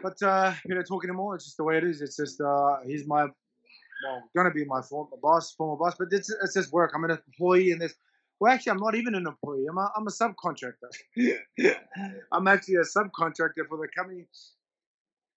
but 0.02 0.22
uh, 0.22 0.54
you 0.66 0.74
know, 0.74 0.82
talking 0.82 1.10
anymore. 1.10 1.34
It's 1.34 1.46
just 1.46 1.56
the 1.56 1.64
way 1.64 1.78
it 1.78 1.84
is. 1.84 2.00
It's 2.00 2.16
just 2.16 2.40
uh, 2.40 2.76
he's 2.86 3.06
my 3.06 3.24
well, 3.24 4.30
gonna 4.36 4.52
be 4.52 4.64
my 4.64 4.80
former 4.82 5.16
boss, 5.20 5.52
former 5.52 5.76
boss, 5.76 5.96
but 5.98 6.08
it's 6.12 6.30
it's 6.30 6.54
just 6.54 6.72
work. 6.72 6.92
I'm 6.94 7.04
an 7.04 7.18
employee 7.26 7.70
in 7.70 7.78
this. 7.78 7.94
Well, 8.40 8.52
actually, 8.52 8.72
I'm 8.72 8.78
not 8.78 8.94
even 8.94 9.14
an 9.14 9.26
employee. 9.26 9.66
I'm 9.68 9.78
a, 9.78 9.92
I'm 9.96 10.06
a 10.06 10.10
subcontractor. 10.10 10.90
I'm 12.32 12.46
actually 12.46 12.76
a 12.76 12.82
subcontractor 12.82 13.66
for 13.68 13.78
the 13.78 13.88
company, 13.96 14.26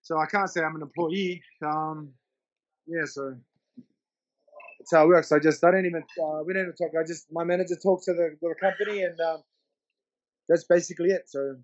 so 0.01 0.17
I 0.17 0.27
can't 0.27 0.49
say 0.49 0.61
I'm 0.61 0.75
an 0.75 0.83
employee. 0.83 1.41
Um, 1.65 2.11
yeah, 2.85 3.05
so 3.05 3.35
that's 4.77 4.91
how 4.91 5.05
it 5.05 5.07
works. 5.07 5.31
I 5.31 5.39
just 5.39 5.63
I 5.63 5.71
didn't 5.71 5.87
even 5.87 6.03
uh, 6.23 6.43
we 6.45 6.53
didn't 6.53 6.73
even 6.73 6.75
talk. 6.75 6.91
I 6.99 7.05
just 7.05 7.27
my 7.31 7.43
manager 7.43 7.75
talks 7.75 8.05
to 8.05 8.13
the, 8.13 8.37
the 8.41 8.53
company, 8.59 9.03
and 9.03 9.19
um, 9.19 9.41
that's 10.47 10.65
basically 10.65 11.09
it. 11.09 11.23
So 11.27 11.55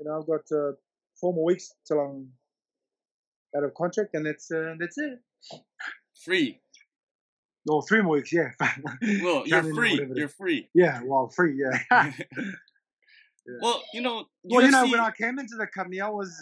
you 0.00 0.06
know, 0.06 0.18
I've 0.18 0.26
got 0.26 0.56
uh, 0.56 0.72
four 1.20 1.32
more 1.34 1.44
weeks 1.44 1.72
till 1.86 2.00
I'm 2.00 2.32
out 3.56 3.64
of 3.64 3.74
contract, 3.74 4.14
and 4.14 4.26
that's 4.26 4.50
uh, 4.50 4.74
that's 4.78 4.98
it. 4.98 5.20
Free. 6.24 6.61
No, 7.66 7.80
three 7.80 8.02
more 8.02 8.16
weeks, 8.16 8.32
yeah. 8.32 8.50
well, 9.22 9.44
you're 9.46 9.62
free. 9.74 10.06
You're 10.14 10.28
free. 10.28 10.68
Yeah, 10.74 11.00
well, 11.04 11.28
free, 11.28 11.60
yeah. 11.60 11.78
yeah. 11.90 12.12
Well, 13.60 13.82
you 13.94 14.00
know, 14.00 14.26
well, 14.42 14.62
UFC... 14.62 14.64
you 14.64 14.70
know, 14.72 14.86
when 14.86 15.00
I 15.00 15.12
came 15.12 15.38
into 15.38 15.54
the 15.56 15.68
company, 15.68 16.00
I 16.00 16.08
was, 16.08 16.34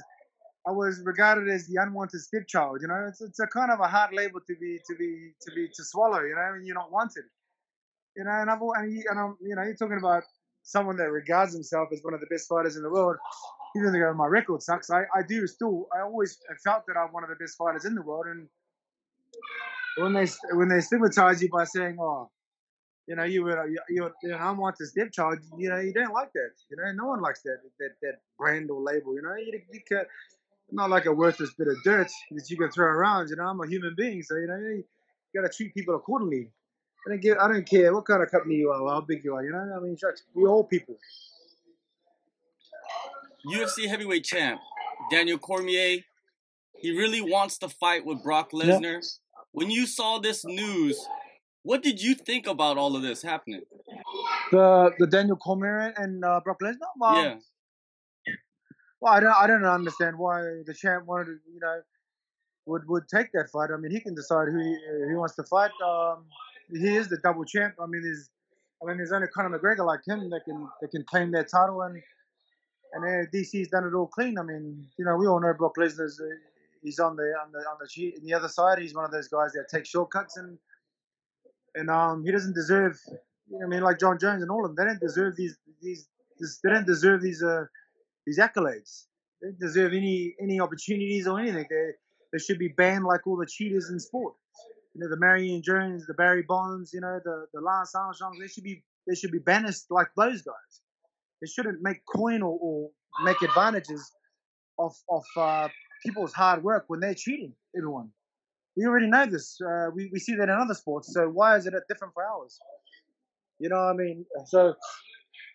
I 0.66 0.70
was 0.70 1.02
regarded 1.04 1.48
as 1.48 1.66
the 1.66 1.80
unwanted 1.82 2.20
stepchild. 2.20 2.78
You 2.80 2.88
know, 2.88 3.06
it's 3.08 3.20
it's 3.20 3.38
a 3.38 3.46
kind 3.46 3.70
of 3.70 3.80
a 3.80 3.88
hard 3.88 4.14
label 4.14 4.40
to 4.46 4.54
be 4.60 4.78
to 4.86 4.96
be 4.96 5.32
to 5.42 5.54
be 5.54 5.68
to 5.68 5.84
swallow. 5.84 6.20
You 6.20 6.34
know, 6.34 6.52
when 6.52 6.64
you're 6.64 6.74
not 6.74 6.90
wanted. 6.90 7.24
You 8.16 8.24
know, 8.24 8.30
and 8.30 8.50
I've 8.50 8.60
and, 8.60 8.92
you, 8.92 9.04
and 9.10 9.18
I'm, 9.20 9.36
you 9.40 9.54
know, 9.54 9.62
you're 9.62 9.76
talking 9.76 9.98
about 9.98 10.24
someone 10.62 10.96
that 10.96 11.10
regards 11.10 11.52
himself 11.52 11.88
as 11.92 12.00
one 12.02 12.14
of 12.14 12.20
the 12.20 12.26
best 12.26 12.48
fighters 12.48 12.76
in 12.76 12.82
the 12.82 12.90
world. 12.90 13.16
Even 13.76 13.92
though 13.92 14.14
my 14.14 14.26
record 14.26 14.62
sucks, 14.62 14.90
I, 14.90 15.02
I 15.14 15.22
do 15.26 15.46
still 15.46 15.86
I 15.96 16.02
always 16.02 16.38
felt 16.64 16.84
that 16.88 16.96
I'm 16.96 17.12
one 17.12 17.22
of 17.22 17.30
the 17.30 17.36
best 17.36 17.56
fighters 17.56 17.84
in 17.84 17.94
the 17.94 18.02
world, 18.02 18.26
and 18.26 18.48
when 19.97 20.12
they 20.12 20.26
when 20.52 20.68
they 20.68 20.80
stigmatize 20.80 21.42
you 21.42 21.49
by 21.49 21.64
saying, 21.64 21.97
"Oh, 22.00 22.30
you 23.06 23.16
know, 23.16 23.25
you 23.25 23.42
were 23.42 23.61
uh, 23.61 23.64
you, 23.66 23.78
you, 23.88 24.11
you 24.23 24.28
know, 24.30 24.37
I 24.37 24.50
want 24.52 24.76
this 24.78 24.90
stepchild," 24.90 25.38
you 25.59 25.68
know, 25.68 25.78
you 25.78 25.92
don't 25.92 26.12
like 26.12 26.32
that. 26.32 26.50
You 26.70 26.76
know, 26.76 26.92
no 26.92 27.09
one 27.09 27.20
likes 27.20 27.42
that 27.42 27.59
that 27.78 27.90
that 28.02 28.14
brand 28.38 28.70
or 28.70 28.80
label. 28.80 29.14
You 29.14 29.23
know, 29.23 29.35
you, 29.37 29.61
you 29.73 29.80
can, 29.87 30.04
not 30.73 30.90
like 30.90 31.06
a 31.06 31.12
worthless 31.12 31.52
bit 31.54 31.68
of 31.68 31.76
dirt 31.85 32.11
that 32.30 32.50
you 32.50 32.56
can 32.56 32.70
throw 32.70 32.87
around. 32.87 33.28
You 33.30 33.37
know, 33.37 33.44
I'm 33.44 33.61
a 33.61 33.66
human 33.66 33.94
being, 33.97 34.23
so 34.23 34.37
you 34.37 34.47
know, 34.47 34.56
you, 34.56 34.85
got 35.35 35.42
to 35.42 35.56
treat 35.56 35.75
people 35.75 35.94
accordingly. 35.94 36.50
I 37.06 37.11
don't, 37.11 37.23
give, 37.23 37.38
I 37.38 37.49
don't 37.49 37.66
care 37.66 37.94
what 37.94 38.04
kind 38.04 38.23
of 38.23 38.30
company 38.30 38.56
you 38.56 38.70
are, 38.70 38.88
how 38.88 39.00
big 39.00 39.25
you 39.25 39.35
are. 39.35 39.42
You 39.42 39.52
know, 39.52 39.75
I 39.76 39.80
mean, 39.80 39.97
shucks, 39.97 40.23
we 40.35 40.44
all 40.44 40.64
people. 40.64 40.97
UFC 43.47 43.88
heavyweight 43.88 44.25
champ 44.25 44.61
Daniel 45.11 45.38
Cormier, 45.38 46.04
he 46.78 46.97
really 46.97 47.20
wants 47.20 47.59
to 47.59 47.68
fight 47.68 48.04
with 48.04 48.23
Brock 48.23 48.52
Lesnar 48.52 49.02
when 49.52 49.71
you 49.71 49.87
saw 49.87 50.19
this 50.19 50.45
news, 50.45 51.07
what 51.62 51.83
did 51.83 52.02
you 52.02 52.14
think 52.14 52.47
about 52.47 52.78
all 52.78 52.97
of 52.97 53.02
this 53.02 53.23
happening? 53.23 53.62
The 54.50 54.92
the 54.99 55.07
Daniel 55.07 55.37
Cormier 55.37 55.92
and 55.97 56.25
uh, 56.25 56.40
Brock 56.40 56.59
Lesnar. 56.62 56.90
Well, 56.99 57.23
yeah. 57.23 57.35
Well, 59.00 59.12
I 59.12 59.21
don't 59.21 59.35
I 59.35 59.47
don't 59.47 59.64
understand 59.64 60.19
why 60.19 60.40
the 60.66 60.75
champ 60.75 61.07
wanted 61.07 61.26
to 61.26 61.38
you 61.52 61.61
know 61.61 61.80
would 62.66 62.83
would 62.88 63.09
take 63.09 63.33
that 63.33 63.50
fight. 63.52 63.71
I 63.73 63.76
mean, 63.76 63.90
he 63.90 64.00
can 64.00 64.14
decide 64.14 64.49
who 64.49 64.59
he, 64.59 64.76
he 65.09 65.14
wants 65.14 65.35
to 65.37 65.45
fight. 65.45 65.71
Um, 65.85 66.25
he 66.71 66.97
is 66.97 67.09
the 67.09 67.19
double 67.23 67.45
champ. 67.45 67.75
I 67.80 67.87
mean, 67.87 68.02
there's 68.02 68.30
I 68.83 68.87
mean, 68.87 68.97
there's 68.97 69.12
only 69.12 69.28
Conor 69.28 69.59
McGregor 69.59 69.87
like 69.87 70.00
him 70.07 70.30
that 70.30 70.42
can 70.45 70.69
that 70.80 70.90
can 70.90 71.04
claim 71.04 71.33
that 71.33 71.50
title 71.50 71.83
and. 71.83 72.00
And 72.92 73.28
DC's 73.33 73.69
done 73.69 73.85
it 73.85 73.95
all 73.95 74.09
clean. 74.09 74.37
I 74.37 74.42
mean, 74.42 74.85
you 74.99 75.04
know, 75.04 75.14
we 75.16 75.28
all 75.28 75.38
know 75.38 75.54
Brock 75.54 75.75
Lesnar's 75.78 76.21
he's 76.82 76.99
on 76.99 77.16
the 77.16 77.22
on 77.22 77.52
the 77.52 77.58
on 77.58 77.76
the 77.80 78.14
the 78.22 78.34
other 78.34 78.49
side. 78.49 78.78
He's 78.78 78.94
one 78.94 79.04
of 79.04 79.10
those 79.10 79.28
guys 79.28 79.52
that 79.52 79.66
takes 79.72 79.88
shortcuts 79.88 80.37
and 80.37 80.58
and 81.75 81.90
um 81.90 82.25
he 82.25 82.32
doesn't 82.32 82.54
deserve. 82.54 82.99
You 83.50 83.58
know, 83.58 83.66
I 83.66 83.68
mean, 83.68 83.82
like 83.82 83.99
Jon 83.99 84.18
Jones 84.18 84.42
and 84.42 84.50
all 84.50 84.64
of 84.64 84.75
them, 84.75 84.76
they 84.76 84.90
don't 84.90 85.00
deserve 85.00 85.37
these 85.37 85.56
these. 85.82 86.08
they 86.62 86.70
don't 86.70 86.87
deserve 86.87 87.22
these 87.22 87.42
uh 87.42 87.64
these 88.26 88.38
accolades. 88.38 89.06
They 89.40 89.49
don't 89.49 89.60
deserve 89.60 89.92
any 89.92 90.34
any 90.40 90.60
opportunities 90.60 91.26
or 91.26 91.38
anything. 91.38 91.66
They 91.68 91.90
they 92.32 92.38
should 92.38 92.58
be 92.58 92.68
banned 92.68 93.04
like 93.04 93.26
all 93.26 93.37
the 93.37 93.46
cheaters 93.46 93.90
in 93.90 93.99
sport. 93.99 94.34
You 94.94 95.02
know, 95.02 95.08
the 95.08 95.16
Marion 95.16 95.62
Jones, 95.62 96.06
the 96.06 96.14
Barry 96.14 96.42
Bonds, 96.42 96.92
you 96.92 97.00
know, 97.00 97.20
the 97.25 97.46
the 97.52 97.60
Lance 97.60 97.94
Armstrongs. 97.94 98.38
They 98.40 98.49
should 98.49 98.64
be 98.64 98.82
they 99.06 99.14
should 99.14 99.32
be 99.32 99.38
banished 99.38 99.90
like 99.90 100.08
those 100.16 100.42
guys. 100.42 100.80
They 101.40 101.46
shouldn't 101.46 101.80
make 101.80 102.04
coin 102.04 102.42
or, 102.42 102.58
or 102.60 102.90
make 103.25 103.40
advantages 103.42 104.12
of 104.78 104.94
of 105.08 105.25
uh, 105.37 105.68
people's 106.04 106.33
hard 106.33 106.62
work 106.62 106.85
when 106.88 107.00
they're 107.00 107.14
cheating 107.14 107.52
everyone. 107.76 108.11
We 108.76 108.87
already 108.87 109.09
know 109.09 109.26
this. 109.26 109.59
Uh, 109.61 109.90
we, 109.95 110.09
we 110.12 110.19
see 110.19 110.35
that 110.37 110.45
in 110.45 110.50
other 110.50 110.75
sports. 110.75 111.12
So 111.12 111.28
why 111.28 111.57
is 111.57 111.66
it 111.66 111.75
different 111.88 112.14
for 112.14 112.25
ours? 112.25 112.59
You 113.59 113.69
know 113.69 113.76
what 113.76 113.90
I 113.90 113.92
mean? 113.95 114.25
So, 114.47 114.75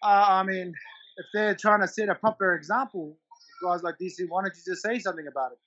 uh, 0.04 0.26
I 0.28 0.44
mean, 0.44 0.74
if 1.18 1.26
they're 1.34 1.56
trying 1.56 1.82
to 1.82 1.88
set 1.88 2.10
a 2.10 2.16
proper 2.16 2.56
example, 2.56 3.18
guys 3.64 3.84
like 3.84 3.96
DC, 4.02 4.26
why 4.28 4.44
don't 4.44 4.54
you 4.56 4.74
just 4.74 4.84
say 4.84 5.00
something 5.00 5.26
about 5.28 5.54
it? 5.54 5.60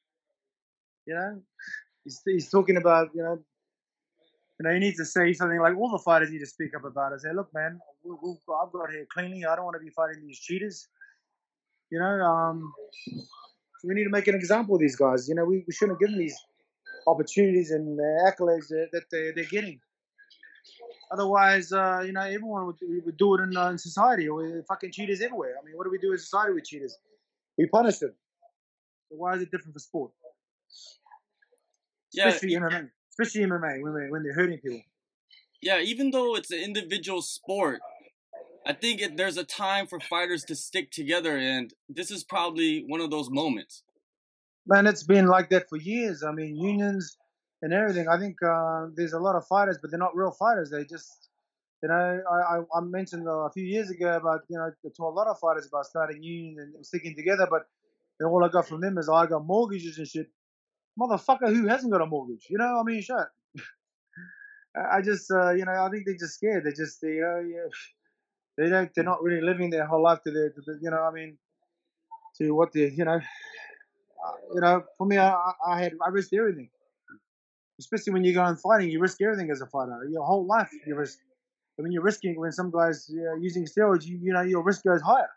You 1.07 1.15
know, 1.15 1.43
he's, 2.05 2.21
he's 2.25 2.51
talking 2.51 2.77
about, 2.77 3.09
you 3.15 3.23
know, 3.23 3.39
you 4.61 4.65
know, 4.65 4.71
you 4.71 4.81
need 4.81 4.97
to 4.97 5.05
say 5.05 5.33
something 5.33 5.61
like 5.61 5.77
all 5.77 5.91
the 5.91 5.99
fighters 5.99 6.31
need 6.31 6.41
to 6.41 6.47
speak 6.47 6.75
up 6.77 6.85
about 6.85 7.13
it. 7.13 7.21
Say, 7.21 7.33
look, 7.33 7.49
man, 7.55 7.79
we, 8.05 8.11
we, 8.23 8.31
I've 8.31 8.73
got 8.73 8.91
here 8.91 9.07
cleanly. 9.13 9.45
I 9.45 9.55
don't 9.55 9.65
want 9.65 9.77
to 9.77 9.85
be 9.85 9.91
fighting 9.91 10.21
these 10.27 10.39
cheaters. 10.39 10.89
You 11.91 12.01
know, 12.01 12.21
um, 12.21 12.73
we 13.85 13.95
need 13.95 14.05
to 14.05 14.11
make 14.11 14.27
an 14.27 14.35
example 14.35 14.75
of 14.75 14.81
these 14.81 14.97
guys. 14.97 15.29
You 15.29 15.35
know, 15.35 15.45
we, 15.45 15.65
we 15.67 15.73
shouldn't 15.73 15.99
give 15.99 16.11
them 16.11 16.19
these 16.19 16.37
opportunities 17.07 17.71
and 17.71 17.99
uh, 17.99 18.31
accolades 18.31 18.69
that, 18.69 18.89
that 18.93 19.11
they, 19.11 19.33
they're 19.35 19.45
getting. 19.45 19.81
Otherwise, 21.11 21.73
uh, 21.73 22.03
you 22.05 22.13
know, 22.13 22.21
everyone 22.21 22.67
would, 22.67 22.77
would 23.05 23.17
do 23.17 23.35
it 23.35 23.41
in, 23.41 23.57
uh, 23.57 23.71
in 23.71 23.79
society. 23.79 24.29
We're 24.29 24.63
fucking 24.65 24.93
cheaters 24.93 25.23
everywhere. 25.23 25.55
I 25.61 25.65
mean, 25.65 25.77
what 25.77 25.85
do 25.85 25.91
we 25.91 25.99
do 25.99 26.13
in 26.13 26.19
society 26.19 26.55
with 26.55 26.65
cheaters? 26.65 26.97
We 27.57 27.67
punish 27.67 27.99
them. 27.99 28.13
So 29.09 29.17
why 29.17 29.35
is 29.35 29.43
it 29.43 29.51
different 29.51 29.73
for 29.73 29.81
sport? 29.81 30.13
Yeah, 32.13 32.29
especially 32.29 32.55
e- 32.55 32.59
MMA, 32.59 32.91
especially 33.11 33.47
MMA 33.49 33.83
when 33.83 33.95
they 33.95 34.11
when 34.11 34.23
they're 34.23 34.35
hurting 34.35 34.59
people. 34.59 34.83
yeah. 35.63 35.81
Even 35.81 36.11
though 36.11 36.37
it's 36.37 36.51
an 36.51 36.61
individual 36.61 37.23
sport, 37.23 37.81
I 38.69 38.75
think 38.75 39.01
it, 39.01 39.17
there's 39.17 39.39
a 39.39 39.45
time 39.45 39.87
for 39.87 39.99
fighters 39.99 40.45
to 40.45 40.55
stick 40.55 40.91
together, 40.91 41.39
and 41.39 41.73
this 41.89 42.11
is 42.11 42.23
probably 42.23 42.85
one 42.87 43.01
of 43.01 43.11
those 43.11 43.31
moments. 43.31 43.83
Man, 44.67 44.87
it's 44.87 45.03
been 45.03 45.27
like 45.27 45.49
that 45.51 45.71
for 45.71 45.79
years. 45.79 46.23
I 46.23 46.33
mean, 46.33 46.55
unions 46.55 47.17
and 47.63 47.73
everything. 47.73 48.09
I 48.09 48.19
think 48.19 48.37
uh, 48.43 48.89
there's 48.95 49.15
a 49.15 49.19
lot 49.19 49.37
of 49.37 49.47
fighters, 49.47 49.79
but 49.81 49.91
they're 49.91 49.99
not 49.99 50.15
real 50.15 50.33
fighters. 50.33 50.71
They 50.71 50.85
just, 50.85 51.31
you 51.83 51.89
know, 51.89 52.21
I, 52.31 52.59
I, 52.77 52.81
mentioned 52.83 53.27
a 53.27 53.49
few 53.55 53.65
years 53.65 53.89
ago 53.89 54.15
about, 54.15 54.41
you 54.51 54.59
know, 54.59 54.71
to 54.95 55.03
a 55.03 55.07
lot 55.07 55.29
of 55.29 55.39
fighters 55.39 55.67
about 55.67 55.87
starting 55.87 56.23
union 56.23 56.73
and 56.77 56.85
sticking 56.85 57.17
together, 57.17 57.49
but 57.51 57.63
all 58.23 58.45
I 58.45 58.49
got 58.49 58.69
from 58.69 58.83
them 58.83 58.99
is 58.99 59.09
I 59.09 59.25
got 59.25 59.47
mortgages 59.47 59.97
and 59.97 60.07
shit. 60.07 60.29
Motherfucker, 61.01 61.49
who 61.49 61.69
hasn't 61.69 61.91
got 61.91 62.03
a 62.03 62.07
mortgage? 62.07 62.47
You 62.51 62.59
know, 62.59 62.79
I 62.79 62.83
mean, 62.83 63.01
shit. 63.01 63.17
I 64.77 65.01
just, 65.01 65.31
uh, 65.31 65.53
you 65.53 65.65
know, 65.65 65.73
I 65.73 65.89
think 65.91 66.05
they're 66.05 66.19
just 66.19 66.35
scared. 66.35 66.65
They 66.65 66.73
just, 66.73 67.03
you 67.03 67.23
know, 67.23 67.41
yeah, 67.49 67.71
they 68.59 68.71
don't, 68.71 68.95
they're 68.95 69.05
not 69.05 69.23
really 69.23 69.43
living 69.43 69.71
their 69.71 69.87
whole 69.87 70.03
life 70.03 70.23
to 70.25 70.33
their, 70.33 70.51
to 70.51 70.63
the, 70.67 70.81
you 70.83 70.91
know, 70.91 71.03
I 71.03 71.13
mean, 71.13 71.39
to 72.39 72.53
what 72.55 72.73
they, 72.73 72.91
you 72.91 73.05
know, 73.05 73.21
uh, 74.25 74.33
you 74.55 74.61
know, 74.61 74.85
for 74.97 75.07
me, 75.07 75.17
I, 75.19 75.31
I- 75.31 75.55
I 75.69 75.81
had, 75.83 75.93
I 76.05 76.09
risked 76.11 76.33
everything. 76.35 76.71
Especially 77.81 78.13
when 78.13 78.25
you 78.25 78.35
go 78.35 78.43
on 78.43 78.57
fighting, 78.57 78.91
you 78.91 79.01
risk 79.01 79.21
everything 79.23 79.51
as 79.51 79.61
a 79.61 79.67
fighter. 79.67 80.05
Your 80.11 80.25
whole 80.25 80.47
life, 80.47 80.71
you 80.87 80.95
risk. 80.97 81.19
But 81.77 81.85
when 81.85 81.93
you're 81.93 82.03
risking, 82.03 82.39
when 82.39 82.53
some 82.53 82.71
guys 82.71 83.09
uh, 83.11 83.37
using 83.37 83.67
steroids, 83.67 84.05
you, 84.07 84.19
you 84.23 84.33
know, 84.33 84.43
your 84.43 84.63
risk 84.65 84.85
goes 84.85 85.01
higher 85.03 85.31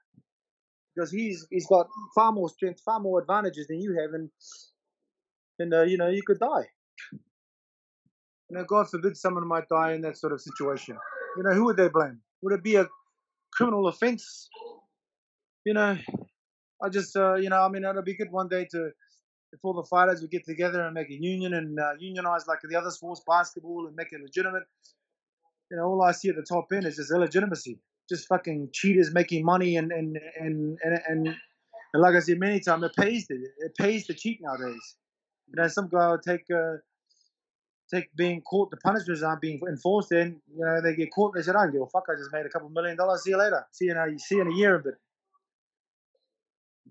because 0.96 1.12
he's 1.12 1.48
he's 1.50 1.68
got 1.68 1.88
far 2.16 2.32
more 2.32 2.50
strength, 2.50 2.82
far 2.82 3.00
more 3.00 3.20
advantages 3.22 3.68
than 3.68 3.80
you 3.80 3.98
have, 4.02 4.14
and 4.14 4.30
and 5.60 5.74
uh, 5.74 5.84
you 5.84 5.98
know, 5.98 6.10
you 6.10 6.22
could 6.26 6.40
die. 6.40 6.68
You 8.50 8.58
know, 8.58 8.66
God 8.66 8.90
forbid 8.90 9.18
someone 9.18 9.48
might 9.48 9.68
die 9.70 9.94
in 9.94 10.02
that 10.02 10.18
sort 10.18 10.34
of 10.34 10.42
situation. 10.42 10.98
You 11.38 11.44
know, 11.44 11.54
who 11.54 11.66
would 11.66 11.78
they 11.78 11.90
blame? 11.90 12.22
Would 12.42 12.54
it 12.54 12.64
be 12.64 12.76
a 12.76 12.88
criminal 13.54 13.88
offense? 13.88 14.50
You 15.66 15.74
know, 15.74 15.98
I 16.82 16.90
just, 16.90 17.16
uh, 17.16 17.36
you 17.36 17.50
know, 17.50 17.62
I 17.62 17.70
mean, 17.70 17.84
it'll 17.84 18.02
be 18.02 18.16
good 18.16 18.32
one 18.32 18.48
day 18.48 18.66
to, 18.72 18.92
if 19.54 19.60
all 19.64 19.74
the 19.74 19.84
fighters 19.84 20.22
would 20.22 20.32
get 20.32 20.46
together 20.46 20.82
and 20.82 20.94
make 20.94 21.10
a 21.10 21.14
union 21.14 21.54
and 21.54 21.80
uh, 21.80 21.94
unionize 22.00 22.48
like 22.48 22.60
the 22.68 22.78
other 22.78 22.90
sports, 22.90 23.22
basketball, 23.28 23.86
and 23.88 23.96
make 23.96 24.12
it 24.12 24.22
legitimate. 24.22 24.64
You 25.70 25.78
know, 25.78 25.84
all 25.84 26.02
I 26.02 26.12
see 26.12 26.30
at 26.30 26.36
the 26.36 26.44
top 26.44 26.68
end 26.74 26.86
is 26.86 26.96
just 26.96 27.12
illegitimacy, 27.12 27.80
just 28.10 28.28
fucking 28.28 28.70
cheaters 28.74 29.14
making 29.14 29.46
money, 29.46 29.78
and 29.78 29.92
and 29.92 30.18
and 30.40 30.78
and 30.84 31.00
and, 31.08 31.28
and 31.28 32.02
like 32.02 32.16
I 32.16 32.20
said 32.20 32.40
many 32.40 32.60
times, 32.60 32.84
it 32.84 32.96
pays 32.98 33.28
to 33.28 33.36
it 33.36 33.76
pays 33.78 34.06
to 34.08 34.14
cheat 34.14 34.40
nowadays. 34.42 34.96
You 35.48 35.62
know, 35.62 35.68
some 35.68 35.88
guy 35.90 36.10
will 36.10 36.20
take 36.20 36.46
uh, 36.54 36.78
take 37.94 38.14
being 38.16 38.42
caught, 38.42 38.72
the 38.72 38.78
punishments 38.78 39.24
aren't 39.24 39.42
being 39.42 39.60
enforced. 39.68 40.10
Then 40.10 40.42
you 40.56 40.66
know 40.66 40.82
they 40.82 40.96
get 40.96 41.10
caught. 41.14 41.34
They 41.36 41.42
said, 41.42 41.56
"I 41.56 41.64
don't 41.64 41.74
give 41.74 41.82
a 41.82 41.88
fuck. 41.88 42.06
I 42.10 42.16
just 42.16 42.32
made 42.34 42.46
a 42.46 42.50
couple 42.50 42.70
million 42.70 42.98
dollars. 42.98 43.24
See 43.24 43.32
you 43.32 43.38
later. 43.38 43.66
See 43.72 43.86
you 43.86 43.94
now. 43.94 44.06
See 44.18 44.36
you 44.36 44.42
in 44.42 44.48
a 44.48 44.56
year 44.56 44.76
of 44.76 44.86
it." 44.86 44.96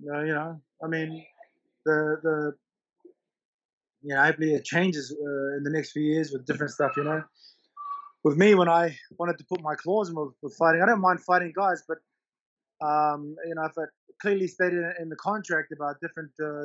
You 0.01 0.13
know, 0.13 0.21
you 0.25 0.35
know. 0.35 0.61
I 0.83 0.87
mean, 0.89 1.25
the 1.85 2.17
the 2.23 2.55
you 4.03 4.15
know, 4.15 4.23
hopefully 4.23 4.55
it 4.55 4.65
changes 4.65 5.13
uh, 5.13 5.57
in 5.57 5.63
the 5.63 5.71
next 5.71 5.93
few 5.93 6.03
years 6.03 6.33
with 6.33 6.47
different 6.47 6.73
stuff. 6.73 6.93
You 6.97 7.05
know, 7.05 7.23
with 8.25 8.37
me 8.37 8.55
when 8.55 8.69
I 8.69 8.97
wanted 9.19 9.39
to 9.39 9.45
put 9.45 9.63
my 9.63 9.75
claws 9.75 10.09
in 10.09 10.15
with, 10.15 10.33
with 10.43 10.55
fighting, 10.57 10.83
I 10.83 10.87
don't 10.87 11.01
mind 11.01 11.21
fighting 11.23 11.53
guys, 11.55 11.83
but 11.87 11.99
um, 12.87 13.37
you 13.47 13.55
know, 13.55 13.65
if 13.65 13.73
it 13.77 13.91
clearly 14.21 14.47
stated 14.47 14.79
in- 14.79 14.95
in 15.03 15.09
the 15.09 15.17
contract 15.17 15.73
about 15.73 16.01
different 16.01 16.31
uh, 16.43 16.65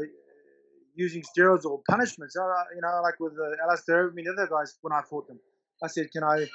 using 0.96 1.24
steroids 1.24 1.66
or 1.66 1.82
punishments, 1.90 2.36
uh, 2.36 2.44
you 2.74 2.82
know, 2.82 3.02
like 3.04 3.20
with 3.20 3.34
uh, 3.34 3.64
Alistair, 3.64 4.10
I 4.10 4.14
mean, 4.14 4.26
the 4.26 4.32
other 4.32 4.48
guys 4.48 4.78
when 4.82 4.94
I 4.94 5.02
fought 5.02 5.28
them, 5.28 5.40
I 5.84 5.88
said, 5.88 6.12
can 6.12 6.24
I 6.24 6.48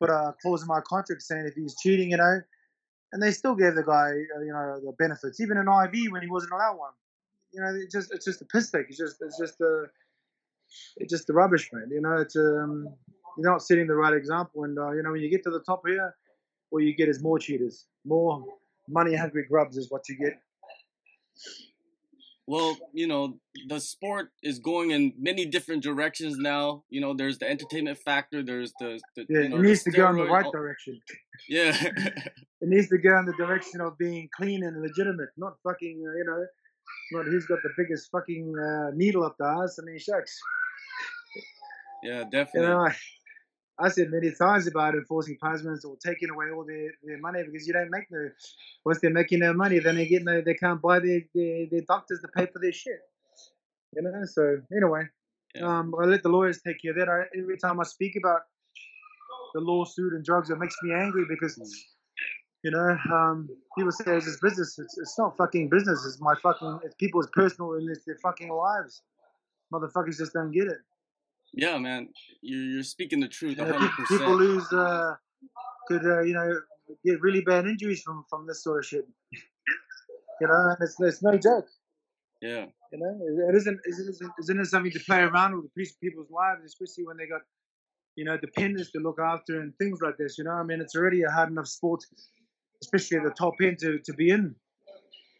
put 0.00 0.10
a 0.10 0.34
clause 0.42 0.62
in 0.62 0.68
my 0.68 0.80
contract 0.80 1.22
saying 1.22 1.46
if 1.46 1.54
he's 1.54 1.76
cheating, 1.80 2.10
you 2.10 2.16
know, 2.16 2.40
and 3.12 3.22
they 3.22 3.30
still 3.30 3.54
gave 3.54 3.74
the 3.74 3.82
guy, 3.84 4.10
uh, 4.36 4.40
you 4.40 4.52
know, 4.52 4.80
the 4.84 4.92
benefits, 4.98 5.40
even 5.40 5.56
an 5.56 5.68
IV 5.68 6.12
when 6.12 6.22
he 6.22 6.28
wasn't 6.28 6.52
allowed 6.52 6.76
one. 6.76 6.92
You 7.52 7.60
know, 7.60 7.72
just 7.90 8.12
it's 8.12 8.24
just 8.24 8.42
a 8.42 8.44
piss 8.46 8.70
take. 8.70 8.86
It's 8.88 8.98
just 8.98 9.16
it's 9.20 9.38
just 9.38 9.60
a 9.60 9.84
it's 10.96 11.12
just 11.12 11.28
the 11.28 11.32
rubbish, 11.32 11.70
man. 11.72 11.88
You 11.90 12.00
know, 12.00 12.16
it's 12.16 12.34
um 12.34 12.88
you're 13.38 13.50
not 13.50 13.62
setting 13.62 13.86
the 13.86 13.94
right 13.94 14.12
example, 14.12 14.64
and 14.64 14.76
uh, 14.76 14.90
you 14.90 15.02
know 15.02 15.12
when 15.12 15.20
you 15.20 15.30
get 15.30 15.44
to 15.44 15.50
the 15.50 15.60
top 15.60 15.82
here, 15.86 16.16
all 16.72 16.80
you 16.80 16.96
get 16.96 17.08
is 17.08 17.22
more 17.22 17.38
cheaters, 17.38 17.86
more 18.04 18.44
money 18.88 19.14
hungry 19.14 19.44
grubs 19.48 19.76
is 19.76 19.90
what 19.90 20.08
you 20.08 20.16
get. 20.16 20.40
Well, 22.46 22.76
you 22.92 23.06
know, 23.06 23.38
the 23.68 23.80
sport 23.80 24.28
is 24.42 24.58
going 24.58 24.90
in 24.90 25.14
many 25.18 25.46
different 25.46 25.82
directions 25.82 26.36
now. 26.36 26.84
You 26.90 27.00
know, 27.00 27.14
there's 27.14 27.38
the 27.38 27.48
entertainment 27.48 27.98
factor. 27.98 28.42
There's 28.42 28.72
the, 28.78 29.00
the 29.16 29.24
Yeah, 29.30 29.40
you 29.40 29.48
know, 29.48 29.56
it 29.56 29.62
needs 29.62 29.82
to 29.84 29.90
go 29.90 30.08
in 30.10 30.16
the 30.16 30.24
right 30.26 30.44
all- 30.44 30.52
direction. 30.52 31.00
Yeah, 31.48 31.72
It 32.60 32.68
needs 32.68 32.88
to 32.88 32.98
go 32.98 33.18
in 33.18 33.26
the 33.26 33.34
direction 33.38 33.80
of 33.80 33.96
being 33.98 34.28
clean 34.36 34.62
and 34.64 34.80
legitimate, 34.80 35.28
not 35.36 35.54
fucking, 35.62 36.02
uh, 36.06 36.16
you 36.18 36.24
know, 36.26 36.46
not 37.12 37.26
who's 37.26 37.46
got 37.46 37.58
the 37.62 37.70
biggest 37.78 38.10
fucking 38.10 38.54
uh, 38.58 38.90
needle 38.94 39.24
up 39.24 39.36
the 39.38 39.44
ass. 39.46 39.78
I 39.80 39.84
mean, 39.84 39.98
shucks. 39.98 40.38
yeah, 42.02 42.20
You 42.24 42.30
definitely. 42.30 42.68
know, 42.70 42.88
I, 43.78 43.88
said 43.88 44.10
many 44.10 44.32
times 44.32 44.66
about 44.66 44.94
enforcing 44.94 45.36
punishments 45.40 45.84
or 45.84 45.96
taking 46.04 46.30
away 46.30 46.46
all 46.54 46.64
their, 46.64 46.90
their 47.02 47.18
money 47.18 47.42
because 47.44 47.66
you 47.66 47.72
don't 47.72 47.90
make 47.90 48.04
no. 48.10 48.28
Once 48.84 49.00
they're 49.00 49.10
making 49.10 49.40
no 49.40 49.52
money, 49.52 49.78
then 49.78 49.96
they 49.96 50.06
get 50.06 50.24
no. 50.24 50.40
They 50.40 50.54
can't 50.54 50.80
buy 50.80 50.98
their, 51.00 51.22
their, 51.34 51.66
their 51.70 51.80
doctors 51.82 52.20
to 52.20 52.28
pay 52.28 52.46
for 52.46 52.58
their 52.60 52.72
shit. 52.72 53.00
You 53.94 54.02
know. 54.02 54.24
So 54.24 54.60
anyway, 54.76 55.04
Yeah. 55.54 55.78
um, 55.78 55.94
I 56.00 56.04
let 56.04 56.22
the 56.22 56.28
lawyers 56.28 56.60
take 56.62 56.80
care 56.82 56.92
of 56.92 56.98
that. 56.98 57.08
I, 57.08 57.24
every 57.38 57.58
time 57.58 57.80
I 57.80 57.84
speak 57.84 58.16
about 58.16 58.42
the 59.54 59.60
lawsuit 59.60 60.12
and 60.12 60.24
drugs, 60.24 60.50
it 60.50 60.58
makes 60.58 60.76
me 60.82 60.92
angry 60.94 61.24
because. 61.28 61.58
You 62.66 62.70
know, 62.70 62.96
um, 63.12 63.46
people 63.76 63.92
say 63.92 64.16
it's 64.16 64.24
just 64.24 64.40
business. 64.40 64.78
It's, 64.78 64.96
it's 64.96 65.18
not 65.18 65.36
fucking 65.36 65.68
business. 65.68 66.02
It's 66.06 66.18
my 66.18 66.32
fucking. 66.42 66.80
It's 66.82 66.94
people's 66.94 67.28
personal 67.34 67.74
and 67.74 67.90
it's 67.90 68.06
their 68.06 68.16
fucking 68.22 68.48
lives. 68.48 69.02
Motherfuckers 69.70 70.16
just 70.16 70.32
don't 70.32 70.50
get 70.50 70.68
it. 70.68 70.78
Yeah, 71.56 71.78
man, 71.78 72.08
you're, 72.42 72.62
you're 72.64 72.82
speaking 72.82 73.20
the 73.20 73.28
truth, 73.28 73.58
You 73.58 73.64
know, 73.64 73.72
100. 73.72 74.06
people 74.08 74.36
lose, 74.36 74.72
uh, 74.72 75.14
could 75.86 76.04
uh, 76.04 76.22
you 76.22 76.34
know, 76.34 76.60
get 77.04 77.20
really 77.20 77.42
bad 77.42 77.66
injuries 77.66 78.02
from 78.02 78.24
from 78.28 78.46
this 78.46 78.62
sort 78.62 78.80
of 78.80 78.86
shit. 78.86 79.06
You 80.40 80.48
know, 80.48 80.54
and 80.54 80.76
it's, 80.80 80.96
it's 80.98 81.22
no 81.22 81.38
joke. 81.38 81.66
Yeah, 82.42 82.66
You 82.92 82.98
know, 82.98 83.48
it 83.48 83.54
isn't 83.54 83.78
it 83.84 83.90
isn't, 83.92 84.32
isn't 84.40 84.60
it 84.60 84.66
something 84.66 84.90
to 84.90 84.98
play 85.00 85.20
around 85.20 85.54
with 85.54 85.72
piece 85.76 85.92
people's 85.92 86.28
lives, 86.28 86.64
especially 86.66 87.06
when 87.06 87.16
they 87.16 87.28
got 87.28 87.42
you 88.16 88.24
know 88.24 88.36
dependents 88.36 88.90
to 88.92 88.98
look 88.98 89.20
after 89.20 89.60
and 89.60 89.72
things 89.78 90.00
like 90.02 90.16
this. 90.18 90.36
You 90.36 90.44
know, 90.44 90.50
I 90.50 90.64
mean, 90.64 90.80
it's 90.80 90.96
already 90.96 91.22
a 91.22 91.30
hard 91.30 91.50
enough 91.50 91.68
sport, 91.68 92.00
especially 92.82 93.18
at 93.18 93.22
the 93.22 93.30
top 93.30 93.54
end 93.62 93.78
to, 93.78 94.00
to 94.00 94.12
be 94.12 94.30
in. 94.30 94.56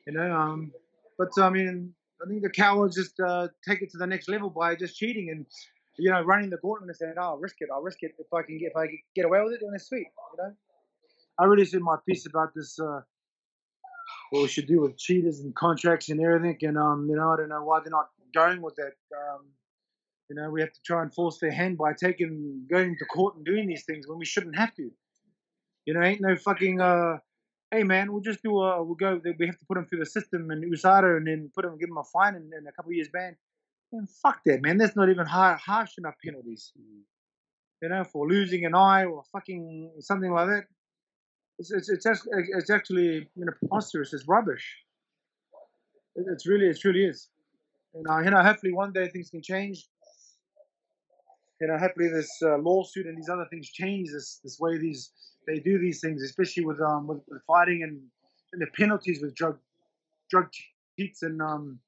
You 0.06 0.12
know, 0.12 0.32
um, 0.32 0.70
but 1.18 1.30
I 1.38 1.50
mean, 1.50 1.92
I 2.24 2.28
think 2.28 2.42
the 2.42 2.50
cowards 2.50 2.94
just 2.94 3.18
uh, 3.18 3.48
take 3.68 3.82
it 3.82 3.90
to 3.90 3.98
the 3.98 4.06
next 4.06 4.28
level 4.28 4.48
by 4.48 4.76
just 4.76 4.96
cheating 4.96 5.28
and 5.30 5.44
you 5.96 6.10
know 6.10 6.22
running 6.22 6.50
the 6.50 6.56
gauntlet 6.56 6.88
and 6.88 6.96
saying, 6.96 7.14
"Oh, 7.16 7.22
I'll 7.22 7.38
risk 7.38 7.56
it. 7.60 7.68
I'll 7.72 7.82
risk 7.82 8.02
it 8.02 8.14
if 8.18 8.32
I 8.32 8.42
can 8.42 8.58
get 8.58 8.70
if 8.70 8.76
I 8.76 8.86
can 8.86 8.98
get 9.14 9.24
away 9.24 9.42
with 9.42 9.54
it, 9.54 9.60
then 9.62 9.70
it's 9.74 9.88
sweet." 9.88 10.08
You 10.32 10.44
know, 10.44 10.52
I 11.38 11.44
really 11.44 11.64
said 11.64 11.80
my 11.80 11.96
piece 12.06 12.26
about 12.26 12.54
this. 12.54 12.78
Uh, 12.78 13.00
what 14.30 14.42
we 14.42 14.48
should 14.48 14.66
do 14.66 14.80
with 14.80 14.96
cheaters 14.98 15.40
and 15.40 15.54
contracts 15.54 16.08
and 16.08 16.20
everything, 16.20 16.58
and 16.62 16.78
um, 16.78 17.06
you 17.08 17.16
know, 17.16 17.32
I 17.32 17.36
don't 17.36 17.48
know 17.48 17.64
why 17.64 17.80
they're 17.80 17.90
not 17.90 18.08
going 18.34 18.60
with 18.62 18.76
that. 18.76 18.94
Um, 19.16 19.46
you 20.28 20.36
know, 20.36 20.50
we 20.50 20.60
have 20.60 20.72
to 20.72 20.82
try 20.82 21.02
and 21.02 21.14
force 21.14 21.38
their 21.38 21.52
hand 21.52 21.78
by 21.78 21.92
taking 21.92 22.66
going 22.68 22.96
to 22.98 23.04
court 23.04 23.36
and 23.36 23.44
doing 23.44 23.68
these 23.68 23.84
things 23.84 24.08
when 24.08 24.18
we 24.18 24.24
shouldn't 24.24 24.56
have 24.56 24.74
to. 24.74 24.90
You 25.86 25.94
know, 25.94 26.02
ain't 26.02 26.20
no 26.20 26.34
fucking. 26.36 26.80
Uh, 26.80 27.18
hey 27.70 27.82
man, 27.82 28.12
we'll 28.12 28.22
just 28.22 28.42
do 28.42 28.58
a. 28.58 28.82
We'll 28.82 28.94
go. 28.94 29.20
We 29.38 29.46
have 29.46 29.58
to 29.58 29.66
put 29.66 29.74
them 29.74 29.86
through 29.86 30.00
the 30.00 30.06
system 30.06 30.50
in 30.50 30.62
USADA 30.70 31.16
and 31.16 31.26
then 31.26 31.50
put 31.54 31.64
them, 31.64 31.78
give 31.78 31.88
them 31.88 31.98
a 31.98 32.04
fine 32.04 32.34
and, 32.34 32.52
and 32.52 32.66
a 32.66 32.72
couple 32.72 32.92
years 32.92 33.08
ban. 33.12 33.36
And 33.94 34.10
fuck 34.10 34.40
that, 34.44 34.60
man. 34.60 34.76
That's 34.76 34.96
not 34.96 35.08
even 35.08 35.24
harsh 35.24 35.98
enough 35.98 36.16
penalties. 36.22 36.72
You 37.80 37.88
know, 37.88 38.02
for 38.02 38.28
losing 38.28 38.64
an 38.64 38.74
eye 38.74 39.04
or 39.04 39.22
fucking 39.30 39.92
something 40.00 40.32
like 40.32 40.48
that. 40.48 40.64
It's 41.60 41.70
it's 41.70 41.88
it's, 41.88 42.04
just, 42.04 42.26
it's 42.32 42.70
actually 42.70 43.30
you 43.36 43.44
know 43.44 43.52
preposterous. 43.60 44.12
It's 44.12 44.26
rubbish. 44.26 44.66
It, 46.16 46.26
it's 46.32 46.44
really 46.44 46.66
it 46.66 46.80
truly 46.80 47.04
is. 47.04 47.28
You 47.94 48.02
know, 48.04 48.18
you 48.18 48.30
know, 48.30 48.42
hopefully 48.42 48.72
one 48.72 48.92
day 48.92 49.06
things 49.08 49.30
can 49.30 49.42
change. 49.42 49.86
You 51.60 51.68
know, 51.68 51.78
hopefully 51.78 52.08
this 52.08 52.30
uh, 52.42 52.58
lawsuit 52.58 53.06
and 53.06 53.16
these 53.16 53.28
other 53.28 53.46
things 53.48 53.70
change 53.70 54.10
this 54.12 54.40
this 54.42 54.58
way 54.58 54.76
these 54.76 55.12
they 55.46 55.60
do 55.60 55.78
these 55.78 56.00
things, 56.00 56.20
especially 56.24 56.64
with 56.64 56.80
um 56.80 57.06
with, 57.06 57.20
with 57.28 57.42
fighting 57.46 57.84
and, 57.84 58.00
and 58.52 58.60
the 58.60 58.66
penalties 58.76 59.22
with 59.22 59.36
drug 59.36 59.56
drug 60.28 60.48
cheats 60.98 61.22
and 61.22 61.40
um 61.40 61.78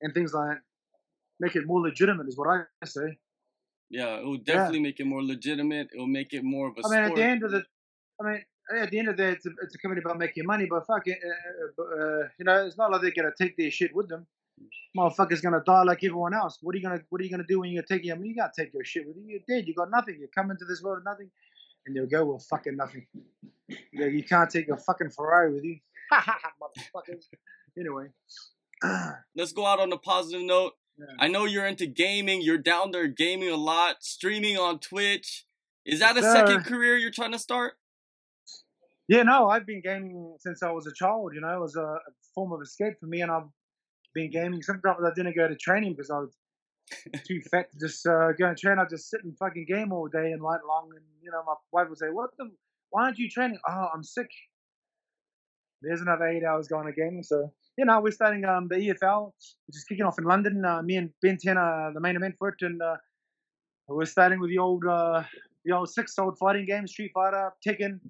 and 0.00 0.14
things 0.14 0.32
like 0.32 0.54
that. 0.54 0.62
Make 1.40 1.56
it 1.56 1.66
more 1.66 1.80
legitimate 1.80 2.28
is 2.28 2.36
what 2.36 2.48
I 2.48 2.86
say. 2.86 3.18
yeah, 3.90 4.16
it 4.18 4.24
will 4.24 4.38
definitely 4.38 4.80
make 4.80 5.00
it 5.00 5.06
more 5.06 5.22
legitimate. 5.22 5.88
It 5.92 5.98
will 5.98 6.06
make 6.06 6.32
it 6.32 6.42
more 6.42 6.68
of 6.68 6.76
a 6.78 6.86
I 6.86 6.88
mean, 6.88 7.06
sport. 7.06 7.10
at 7.10 7.16
the 7.16 7.22
end 7.22 7.42
of 7.44 7.50
the, 7.50 7.62
I 8.20 8.24
mean, 8.26 8.44
at 8.82 8.90
the 8.90 8.98
end 8.98 9.08
of 9.08 9.16
the 9.16 9.22
day, 9.22 9.30
it's 9.30 9.46
a, 9.46 9.50
it's 9.62 9.74
a 9.74 9.78
company 9.78 10.00
about 10.04 10.18
making 10.18 10.46
money, 10.46 10.66
but 10.68 10.86
fuck 10.86 11.06
it, 11.06 11.18
uh, 11.24 11.82
uh, 11.82 11.84
uh, 11.84 12.28
you 12.38 12.44
know, 12.44 12.66
it's 12.66 12.78
not 12.78 12.90
like 12.90 13.02
they're 13.02 13.12
gonna 13.14 13.30
take 13.38 13.56
their 13.56 13.70
shit 13.70 13.94
with 13.94 14.08
them. 14.08 14.26
Motherfucker's 14.96 15.42
gonna 15.42 15.62
die 15.64 15.82
like 15.82 16.02
everyone 16.02 16.34
else. 16.34 16.58
What 16.62 16.74
are 16.74 16.78
you 16.78 16.82
gonna 16.82 17.02
What 17.10 17.20
are 17.20 17.24
you 17.24 17.30
gonna 17.30 17.44
do 17.46 17.60
when 17.60 17.70
you're 17.70 17.82
taking? 17.82 18.10
I 18.10 18.14
mean, 18.14 18.30
you 18.30 18.36
gotta 18.36 18.52
take 18.58 18.72
your 18.72 18.84
shit 18.84 19.06
with 19.06 19.16
you. 19.18 19.24
You're 19.26 19.40
dead. 19.46 19.68
You 19.68 19.74
got 19.74 19.90
nothing. 19.90 20.16
You 20.18 20.28
come 20.34 20.50
into 20.50 20.64
this 20.64 20.82
world 20.82 20.98
with 20.98 21.04
nothing, 21.04 21.30
and 21.86 21.94
you'll 21.94 22.06
go 22.06 22.24
with 22.24 22.44
fucking 22.44 22.76
nothing. 22.76 23.06
Yeah, 23.92 24.06
you 24.06 24.24
can't 24.24 24.48
take 24.48 24.66
your 24.68 24.78
fucking 24.78 25.10
Ferrari 25.10 25.52
with 25.52 25.64
you. 25.64 25.78
Ha 26.10 26.20
ha 26.20 26.38
ha 26.40 26.50
motherfuckers. 26.62 27.24
Anyway. 27.78 28.06
Let's 29.36 29.52
go 29.52 29.66
out 29.66 29.80
on 29.80 29.92
a 29.92 29.98
positive 29.98 30.42
note. 30.46 30.72
Yeah. 30.98 31.06
I 31.18 31.28
know 31.28 31.44
you're 31.44 31.66
into 31.66 31.86
gaming. 31.86 32.40
You're 32.42 32.58
down 32.58 32.90
there 32.90 33.06
gaming 33.06 33.50
a 33.50 33.56
lot, 33.56 34.02
streaming 34.02 34.56
on 34.58 34.78
Twitch. 34.78 35.44
Is 35.84 36.00
that 36.00 36.16
a 36.16 36.22
Sir. 36.22 36.32
second 36.32 36.64
career 36.64 36.96
you're 36.96 37.10
trying 37.10 37.32
to 37.32 37.38
start? 37.38 37.74
Yeah, 39.08 39.22
no, 39.22 39.48
I've 39.48 39.66
been 39.66 39.82
gaming 39.82 40.36
since 40.40 40.62
I 40.62 40.72
was 40.72 40.86
a 40.86 40.92
child. 40.92 41.32
You 41.34 41.40
know, 41.40 41.54
it 41.54 41.60
was 41.60 41.76
a, 41.76 41.82
a 41.84 41.98
form 42.34 42.52
of 42.52 42.60
escape 42.60 42.94
for 42.98 43.06
me, 43.06 43.20
and 43.20 43.30
I've 43.30 43.46
been 44.14 44.30
gaming. 44.30 44.62
Sometimes 44.62 44.98
I 45.04 45.10
didn't 45.14 45.36
go 45.36 45.46
to 45.46 45.54
training 45.54 45.92
because 45.92 46.10
I 46.10 46.18
was 46.18 46.34
too 47.24 47.40
fat 47.50 47.70
to 47.70 47.78
just 47.78 48.06
uh, 48.06 48.32
go 48.32 48.46
and 48.46 48.56
train. 48.56 48.78
I 48.78 48.84
just 48.90 49.08
sit 49.08 49.22
and 49.22 49.36
fucking 49.38 49.66
game 49.68 49.92
all 49.92 50.08
day 50.08 50.32
and 50.32 50.42
night 50.42 50.60
long. 50.66 50.90
And 50.94 51.04
you 51.22 51.30
know, 51.30 51.42
my 51.46 51.54
wife 51.72 51.88
would 51.88 51.98
say, 51.98 52.08
"What 52.10 52.30
the? 52.38 52.50
Why 52.90 53.04
aren't 53.04 53.18
you 53.18 53.28
training?" 53.28 53.58
Oh, 53.68 53.88
I'm 53.94 54.02
sick. 54.02 54.30
There's 55.82 56.00
another 56.00 56.26
eight 56.26 56.42
hours 56.42 56.66
going 56.66 56.86
to 56.86 56.92
gaming. 56.92 57.22
So 57.22 57.52
you 57.76 57.84
know, 57.84 58.00
we're 58.00 58.10
starting 58.10 58.44
um, 58.44 58.68
the 58.68 58.76
EFL, 58.76 59.32
which 59.66 59.76
is 59.76 59.84
kicking 59.84 60.04
off 60.04 60.18
in 60.18 60.24
London. 60.24 60.64
Uh, 60.64 60.82
me 60.82 60.96
and 60.96 61.10
Ben 61.22 61.36
Ten 61.40 61.58
are 61.58 61.92
the 61.92 62.00
main 62.00 62.16
event 62.16 62.36
for 62.38 62.48
it, 62.48 62.54
and 62.60 62.80
uh, 62.80 62.96
we're 63.88 64.06
starting 64.06 64.40
with 64.40 64.50
the 64.50 64.58
old 64.58 64.84
uh, 64.86 65.22
the 65.64 65.72
old 65.72 65.90
six 65.90 66.18
old 66.18 66.38
fighting 66.38 66.64
game, 66.66 66.86
Street 66.86 67.10
Fighter, 67.14 67.52
Tekken. 67.66 68.00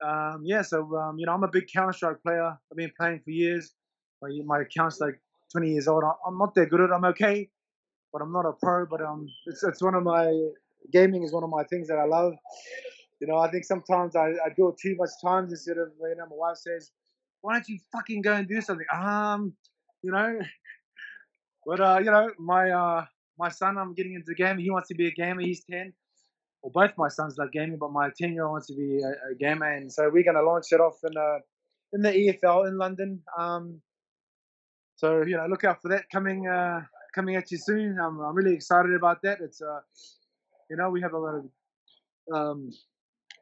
Um, 0.00 0.42
yeah, 0.44 0.62
so 0.62 0.96
um, 0.96 1.18
you 1.18 1.26
know, 1.26 1.32
I'm 1.32 1.44
a 1.44 1.48
big 1.48 1.66
Counter 1.72 1.92
Strike 1.92 2.22
player. 2.22 2.56
I've 2.70 2.76
been 2.76 2.92
playing 2.98 3.20
for 3.24 3.30
years. 3.30 3.74
My, 4.22 4.30
my 4.44 4.62
account's 4.62 5.00
like 5.00 5.20
20 5.52 5.72
years 5.72 5.88
old. 5.88 6.04
I'm 6.26 6.38
not 6.38 6.54
that 6.54 6.70
good 6.70 6.80
at 6.80 6.90
it. 6.90 6.92
I'm 6.92 7.04
okay, 7.06 7.48
but 8.12 8.22
I'm 8.22 8.32
not 8.32 8.46
a 8.46 8.52
pro. 8.52 8.86
But 8.86 9.02
um, 9.02 9.28
it's 9.46 9.62
it's 9.62 9.82
one 9.82 9.94
of 9.94 10.04
my 10.04 10.32
gaming 10.92 11.22
is 11.22 11.32
one 11.32 11.44
of 11.44 11.50
my 11.50 11.64
things 11.64 11.88
that 11.88 11.98
I 11.98 12.06
love. 12.06 12.34
You 13.20 13.26
know, 13.26 13.38
I 13.38 13.50
think 13.50 13.64
sometimes 13.64 14.16
I, 14.16 14.28
I 14.28 14.50
do 14.56 14.68
it 14.68 14.76
too 14.80 14.94
much 14.96 15.10
times 15.22 15.52
instead 15.52 15.76
of 15.76 15.88
you 16.00 16.14
know, 16.16 16.26
my 16.30 16.36
wife 16.36 16.56
says, 16.56 16.92
"Why 17.40 17.54
don't 17.54 17.68
you 17.68 17.78
fucking 17.92 18.22
go 18.22 18.34
and 18.34 18.48
do 18.48 18.60
something?" 18.60 18.86
Um, 18.92 19.54
you 20.02 20.12
know, 20.12 20.38
but 21.66 21.80
uh, 21.80 21.98
you 21.98 22.10
know, 22.10 22.30
my 22.38 22.70
uh, 22.70 23.04
my 23.38 23.48
son, 23.48 23.78
I'm 23.78 23.94
getting 23.94 24.14
into 24.14 24.34
gaming. 24.34 24.64
He 24.64 24.70
wants 24.70 24.88
to 24.88 24.94
be 24.94 25.06
a 25.06 25.12
gamer. 25.12 25.40
He's 25.40 25.64
10 25.64 25.92
well, 26.62 26.86
both 26.86 26.96
my 26.98 27.08
sons 27.08 27.36
love 27.38 27.52
gaming, 27.52 27.78
but 27.78 27.92
my 27.92 28.10
ten 28.16 28.32
year 28.32 28.44
old 28.44 28.52
wants 28.52 28.66
to 28.68 28.74
be 28.74 29.00
a, 29.00 29.32
a 29.32 29.34
gamer, 29.38 29.70
and 29.72 29.92
so 29.92 30.10
we're 30.12 30.24
going 30.24 30.36
to 30.36 30.42
launch 30.42 30.66
it 30.72 30.80
off 30.80 30.98
in 31.04 31.16
uh, 31.16 31.38
in 31.92 32.02
the 32.02 32.10
EFL 32.10 32.68
in 32.68 32.76
London. 32.76 33.22
Um, 33.38 33.80
so 34.96 35.22
you 35.22 35.36
know, 35.36 35.46
look 35.46 35.64
out 35.64 35.80
for 35.80 35.88
that 35.88 36.04
coming 36.10 36.48
uh, 36.48 36.82
coming 37.14 37.36
at 37.36 37.50
you 37.50 37.58
soon. 37.58 37.98
I'm, 38.00 38.20
I'm 38.20 38.34
really 38.34 38.54
excited 38.54 38.92
about 38.94 39.22
that. 39.22 39.38
It's 39.40 39.62
uh, 39.62 39.80
you 40.68 40.76
know, 40.76 40.90
we 40.90 41.00
have 41.00 41.12
a 41.12 41.18
lot 41.18 41.34
of 41.36 41.44
um, 42.34 42.70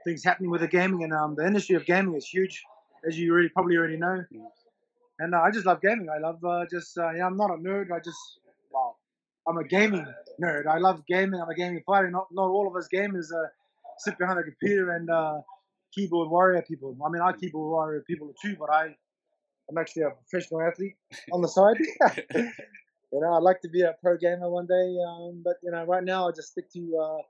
things 0.05 0.23
happening 0.23 0.51
with 0.51 0.61
the 0.61 0.69
gaming, 0.69 1.03
and 1.03 1.13
um, 1.13 1.35
the 1.37 1.47
industry 1.47 1.77
of 1.77 1.87
gaming 1.87 2.17
is 2.17 2.27
huge, 2.27 2.63
as 3.07 3.19
you 3.19 3.33
already 3.33 3.49
probably 3.49 3.77
already 3.77 3.97
know. 3.97 4.25
And 5.19 5.35
uh, 5.35 5.41
I 5.41 5.51
just 5.51 5.67
love 5.67 5.81
gaming. 5.81 6.09
I 6.15 6.19
love 6.19 6.45
uh, 6.45 6.65
just 6.71 6.97
uh, 6.99 7.13
know, 7.13 7.27
I'm 7.27 7.37
not 7.37 7.51
a 7.51 7.57
nerd. 7.57 7.91
I 7.93 8.01
just 8.01 8.19
well, 8.71 8.99
I'm 9.49 9.57
a 9.57 9.65
gaming 9.65 10.07
nerd. 10.43 10.67
I 10.67 10.79
love 10.79 11.03
gaming. 11.09 11.41
I'm 11.41 11.49
a 11.49 11.55
gaming 11.55 11.83
fighter. 11.87 12.11
Not 12.11 12.29
not 12.33 12.49
all 12.49 12.69
of 12.69 12.77
us 12.77 12.89
gamers 12.93 13.33
uh, 13.33 13.49
sit 13.99 14.19
behind 14.19 14.39
a 14.39 14.43
computer 14.43 14.93
and 14.93 15.09
uh, 15.09 15.41
keyboard 15.95 16.29
warrior 16.31 16.63
people. 16.63 16.97
I 17.05 17.09
mean, 17.09 17.23
I 17.23 17.33
keyboard 17.33 17.71
warrior 17.71 18.05
people 18.07 18.35
too, 18.43 18.57
but 18.59 18.71
I 18.71 18.95
I'm 19.69 19.79
actually 19.79 20.03
a 20.03 20.11
professional 20.11 20.63
athlete 20.63 20.97
on 21.33 21.41
the 21.41 21.49
side. 21.49 21.77
you 22.35 23.21
know, 23.21 23.35
I'd 23.35 23.43
like 23.43 23.61
to 23.63 23.69
be 23.69 23.83
a 23.83 23.95
pro 24.03 24.17
gamer 24.17 24.51
one 24.51 24.67
day, 24.67 24.97
um, 25.09 25.43
but 25.45 25.57
you 25.63 25.71
know, 25.71 25.85
right 25.85 26.05
now 26.05 26.29
I 26.29 26.33
just 26.33 26.53
stick 26.53 26.71
to 26.73 26.99
uh, 26.99 27.23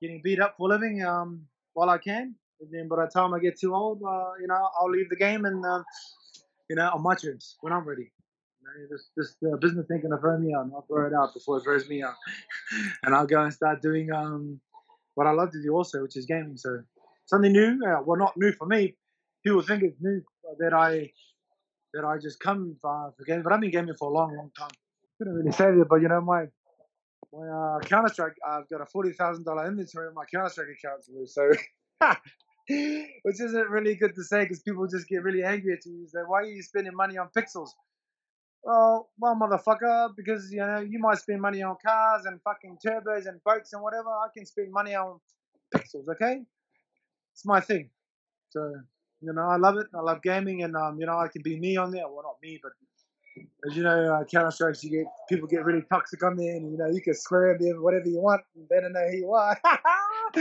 getting 0.00 0.20
beat 0.22 0.40
up 0.40 0.56
for 0.56 0.70
a 0.70 0.74
living 0.74 1.04
um, 1.04 1.46
while 1.74 1.90
I 1.90 1.98
can. 1.98 2.34
And 2.60 2.68
then 2.72 2.88
by 2.88 2.96
the 3.04 3.10
time 3.10 3.34
I 3.34 3.38
get 3.38 3.58
too 3.58 3.74
old, 3.74 4.02
uh, 4.02 4.32
you 4.40 4.46
know, 4.48 4.68
I'll 4.80 4.90
leave 4.90 5.08
the 5.08 5.16
game 5.16 5.44
and 5.44 5.64
um, 5.64 5.84
you 6.68 6.76
know, 6.76 6.90
on 6.92 7.16
terms 7.16 7.56
when 7.60 7.72
I'm 7.72 7.84
ready. 7.84 8.10
You 8.60 8.66
know, 8.66 8.86
this 8.90 9.10
this 9.16 9.36
uh, 9.50 9.56
business 9.56 9.86
ain't 9.92 10.02
gonna 10.02 10.18
throw 10.18 10.38
me 10.38 10.54
out. 10.54 10.70
I'll 10.74 10.84
throw 10.88 11.06
it 11.06 11.12
out 11.14 11.34
before 11.34 11.58
it 11.58 11.62
throws 11.62 11.88
me 11.88 12.02
out, 12.02 12.14
and 13.04 13.14
I'll 13.14 13.26
go 13.26 13.42
and 13.42 13.52
start 13.52 13.80
doing 13.80 14.10
um 14.12 14.60
what 15.14 15.26
I 15.26 15.30
love 15.30 15.52
to 15.52 15.62
do 15.62 15.74
also, 15.74 16.02
which 16.02 16.16
is 16.16 16.26
gaming. 16.26 16.56
So 16.56 16.82
something 17.26 17.52
new. 17.52 17.80
Uh, 17.86 18.02
well, 18.04 18.18
not 18.18 18.36
new 18.36 18.52
for 18.52 18.66
me. 18.66 18.94
People 19.44 19.62
think 19.62 19.82
it's 19.82 20.00
new 20.00 20.22
that 20.58 20.74
I 20.74 21.12
that 21.94 22.04
I 22.04 22.18
just 22.18 22.40
come 22.40 22.76
uh, 22.84 23.10
for 23.16 23.24
gaming, 23.24 23.42
but 23.42 23.52
I've 23.52 23.60
been 23.60 23.70
gaming 23.70 23.94
for 23.94 24.10
a 24.10 24.12
long, 24.12 24.36
long 24.36 24.50
time. 24.58 24.70
Couldn't 25.18 25.34
really 25.34 25.52
say 25.52 25.72
that, 25.72 25.86
but 25.88 26.02
you 26.02 26.08
know 26.08 26.20
my 26.20 26.46
my 27.32 27.46
uh, 27.46 27.78
Counter 27.80 28.12
Strike. 28.12 28.34
I've 28.46 28.68
got 28.68 28.80
a 28.80 28.86
forty 28.86 29.12
thousand 29.12 29.44
dollar 29.44 29.66
inventory 29.66 30.08
on 30.08 30.14
my 30.14 30.24
Counter 30.24 30.50
Strike 30.50 30.68
account, 30.78 31.04
so. 31.26 31.50
Which 33.22 33.40
isn't 33.40 33.70
really 33.70 33.94
good 33.94 34.14
to 34.14 34.24
say 34.24 34.42
because 34.42 34.60
people 34.60 34.86
just 34.86 35.08
get 35.08 35.22
really 35.22 35.42
angry 35.42 35.72
at 35.74 35.86
you. 35.86 36.06
Say, 36.08 36.20
"Why 36.26 36.40
are 36.40 36.44
you 36.44 36.62
spending 36.62 36.94
money 36.94 37.16
on 37.18 37.28
pixels?" 37.36 37.70
Well, 38.62 39.10
well, 39.18 39.36
motherfucker, 39.36 40.14
because 40.16 40.52
you 40.52 40.58
know 40.58 40.80
you 40.80 40.98
might 40.98 41.18
spend 41.18 41.40
money 41.40 41.62
on 41.62 41.76
cars 41.84 42.26
and 42.26 42.40
fucking 42.42 42.78
turbos 42.84 43.26
and 43.26 43.42
boats 43.44 43.72
and 43.72 43.82
whatever. 43.82 44.08
I 44.10 44.28
can 44.36 44.46
spend 44.46 44.72
money 44.72 44.94
on 44.94 45.20
pixels. 45.74 46.08
Okay, 46.08 46.42
it's 47.34 47.46
my 47.46 47.60
thing. 47.60 47.90
So 48.50 48.74
you 49.20 49.32
know, 49.32 49.42
I 49.42 49.56
love 49.56 49.76
it. 49.78 49.88
I 49.94 50.00
love 50.00 50.22
gaming, 50.22 50.62
and 50.64 50.76
um, 50.76 50.98
you 51.00 51.06
know, 51.06 51.18
I 51.18 51.28
can 51.28 51.42
be 51.42 51.58
me 51.58 51.76
on 51.76 51.92
there. 51.92 52.08
Well, 52.08 52.22
not 52.24 52.36
me, 52.42 52.60
but 52.62 52.72
as 53.68 53.76
you 53.76 53.82
know, 53.82 54.14
uh, 54.14 54.24
Counter 54.24 54.50
Strikes, 54.50 54.82
you 54.84 54.90
get 54.90 55.06
people 55.28 55.48
get 55.48 55.64
really 55.64 55.82
toxic 55.90 56.22
on 56.22 56.36
there, 56.36 56.56
and 56.56 56.70
you 56.70 56.78
know, 56.78 56.88
you 56.88 57.00
can 57.00 57.14
swear 57.14 57.54
at 57.54 57.60
them 57.60 57.82
whatever 57.82 58.08
you 58.08 58.20
want, 58.20 58.42
and 58.54 58.66
they 58.68 58.80
don't 58.80 58.92
know 58.92 59.08
who 59.10 59.16
you 59.16 59.32
are, 59.32 59.60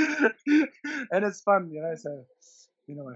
and 1.11 1.25
it's 1.25 1.41
fun, 1.41 1.69
you 1.71 1.81
know. 1.81 1.95
So 1.95 2.25
anyway, 2.89 3.15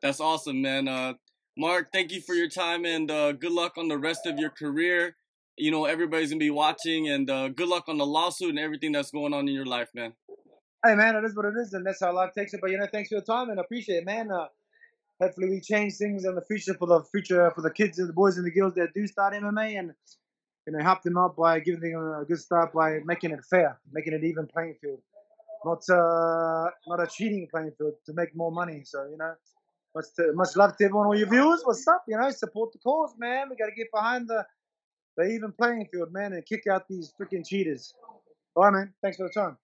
That's 0.00 0.20
awesome, 0.20 0.62
man. 0.62 0.88
Uh, 0.88 1.14
Mark, 1.58 1.90
thank 1.92 2.12
you 2.12 2.20
for 2.20 2.34
your 2.34 2.48
time 2.48 2.84
and 2.84 3.10
uh, 3.10 3.32
good 3.32 3.52
luck 3.52 3.78
on 3.78 3.88
the 3.88 3.96
rest 3.96 4.26
of 4.26 4.38
your 4.38 4.50
career. 4.50 5.16
You 5.56 5.70
know, 5.70 5.86
everybody's 5.86 6.28
gonna 6.28 6.38
be 6.38 6.50
watching, 6.50 7.08
and 7.08 7.30
uh, 7.30 7.48
good 7.48 7.68
luck 7.68 7.88
on 7.88 7.96
the 7.96 8.04
lawsuit 8.04 8.50
and 8.50 8.58
everything 8.58 8.92
that's 8.92 9.10
going 9.10 9.32
on 9.32 9.48
in 9.48 9.54
your 9.54 9.64
life, 9.64 9.88
man. 9.94 10.12
hey 10.84 10.94
man, 10.94 11.16
it 11.16 11.24
is 11.24 11.34
what 11.34 11.46
it 11.46 11.54
is, 11.56 11.72
and 11.72 11.86
that's 11.86 12.00
how 12.00 12.12
life 12.12 12.32
takes 12.36 12.52
it. 12.52 12.60
But 12.60 12.70
you 12.70 12.78
know, 12.78 12.86
thanks 12.92 13.08
for 13.08 13.14
your 13.14 13.24
time, 13.24 13.48
and 13.48 13.58
I 13.58 13.62
appreciate 13.62 13.98
it, 13.98 14.04
man. 14.04 14.30
Uh, 14.30 14.48
hopefully, 15.20 15.48
we 15.48 15.60
change 15.60 15.94
things 15.94 16.24
in 16.24 16.34
the 16.34 16.42
future 16.42 16.74
for 16.74 16.86
the 16.86 17.02
future 17.04 17.50
for 17.54 17.62
the 17.62 17.70
kids 17.70 17.98
and 17.98 18.08
the 18.08 18.12
boys 18.12 18.36
and 18.36 18.46
the 18.46 18.50
girls 18.50 18.74
that 18.74 18.94
do 18.94 19.06
start 19.06 19.34
MMA, 19.34 19.78
and 19.78 19.92
you 20.66 20.72
know, 20.72 20.82
help 20.82 21.02
them 21.02 21.16
out 21.16 21.36
by 21.36 21.60
giving 21.60 21.92
them 21.92 22.20
a 22.20 22.24
good 22.24 22.38
start 22.38 22.72
by 22.72 22.98
making 23.04 23.30
it 23.30 23.44
fair, 23.48 23.78
making 23.92 24.12
it 24.12 24.24
even 24.24 24.46
playing 24.46 24.74
field, 24.80 25.00
not 25.64 25.82
uh, 25.88 26.70
not 26.86 27.00
a 27.02 27.06
cheating 27.06 27.48
playing 27.50 27.72
field 27.78 27.94
to 28.06 28.12
make 28.14 28.34
more 28.34 28.52
money. 28.52 28.82
So 28.84 29.06
you 29.10 29.16
know, 29.16 29.34
much 29.94 30.06
to, 30.16 30.32
much 30.34 30.56
love 30.56 30.76
to 30.76 30.84
everyone, 30.84 31.06
all 31.06 31.16
your 31.16 31.28
viewers. 31.28 31.62
What's 31.64 31.86
up? 31.86 32.04
You 32.08 32.18
know, 32.18 32.30
support 32.30 32.72
the 32.72 32.78
cause, 32.78 33.14
man. 33.18 33.48
We 33.50 33.56
got 33.56 33.66
to 33.66 33.74
get 33.76 33.88
behind 33.92 34.28
the 34.28 34.44
the 35.16 35.24
even 35.24 35.52
playing 35.52 35.88
field, 35.92 36.12
man, 36.12 36.32
and 36.32 36.44
kick 36.44 36.64
out 36.70 36.86
these 36.88 37.12
freaking 37.18 37.46
cheaters. 37.46 37.94
All 38.54 38.64
right, 38.64 38.72
man. 38.72 38.94
Thanks 39.02 39.16
for 39.16 39.28
the 39.28 39.32
time. 39.32 39.56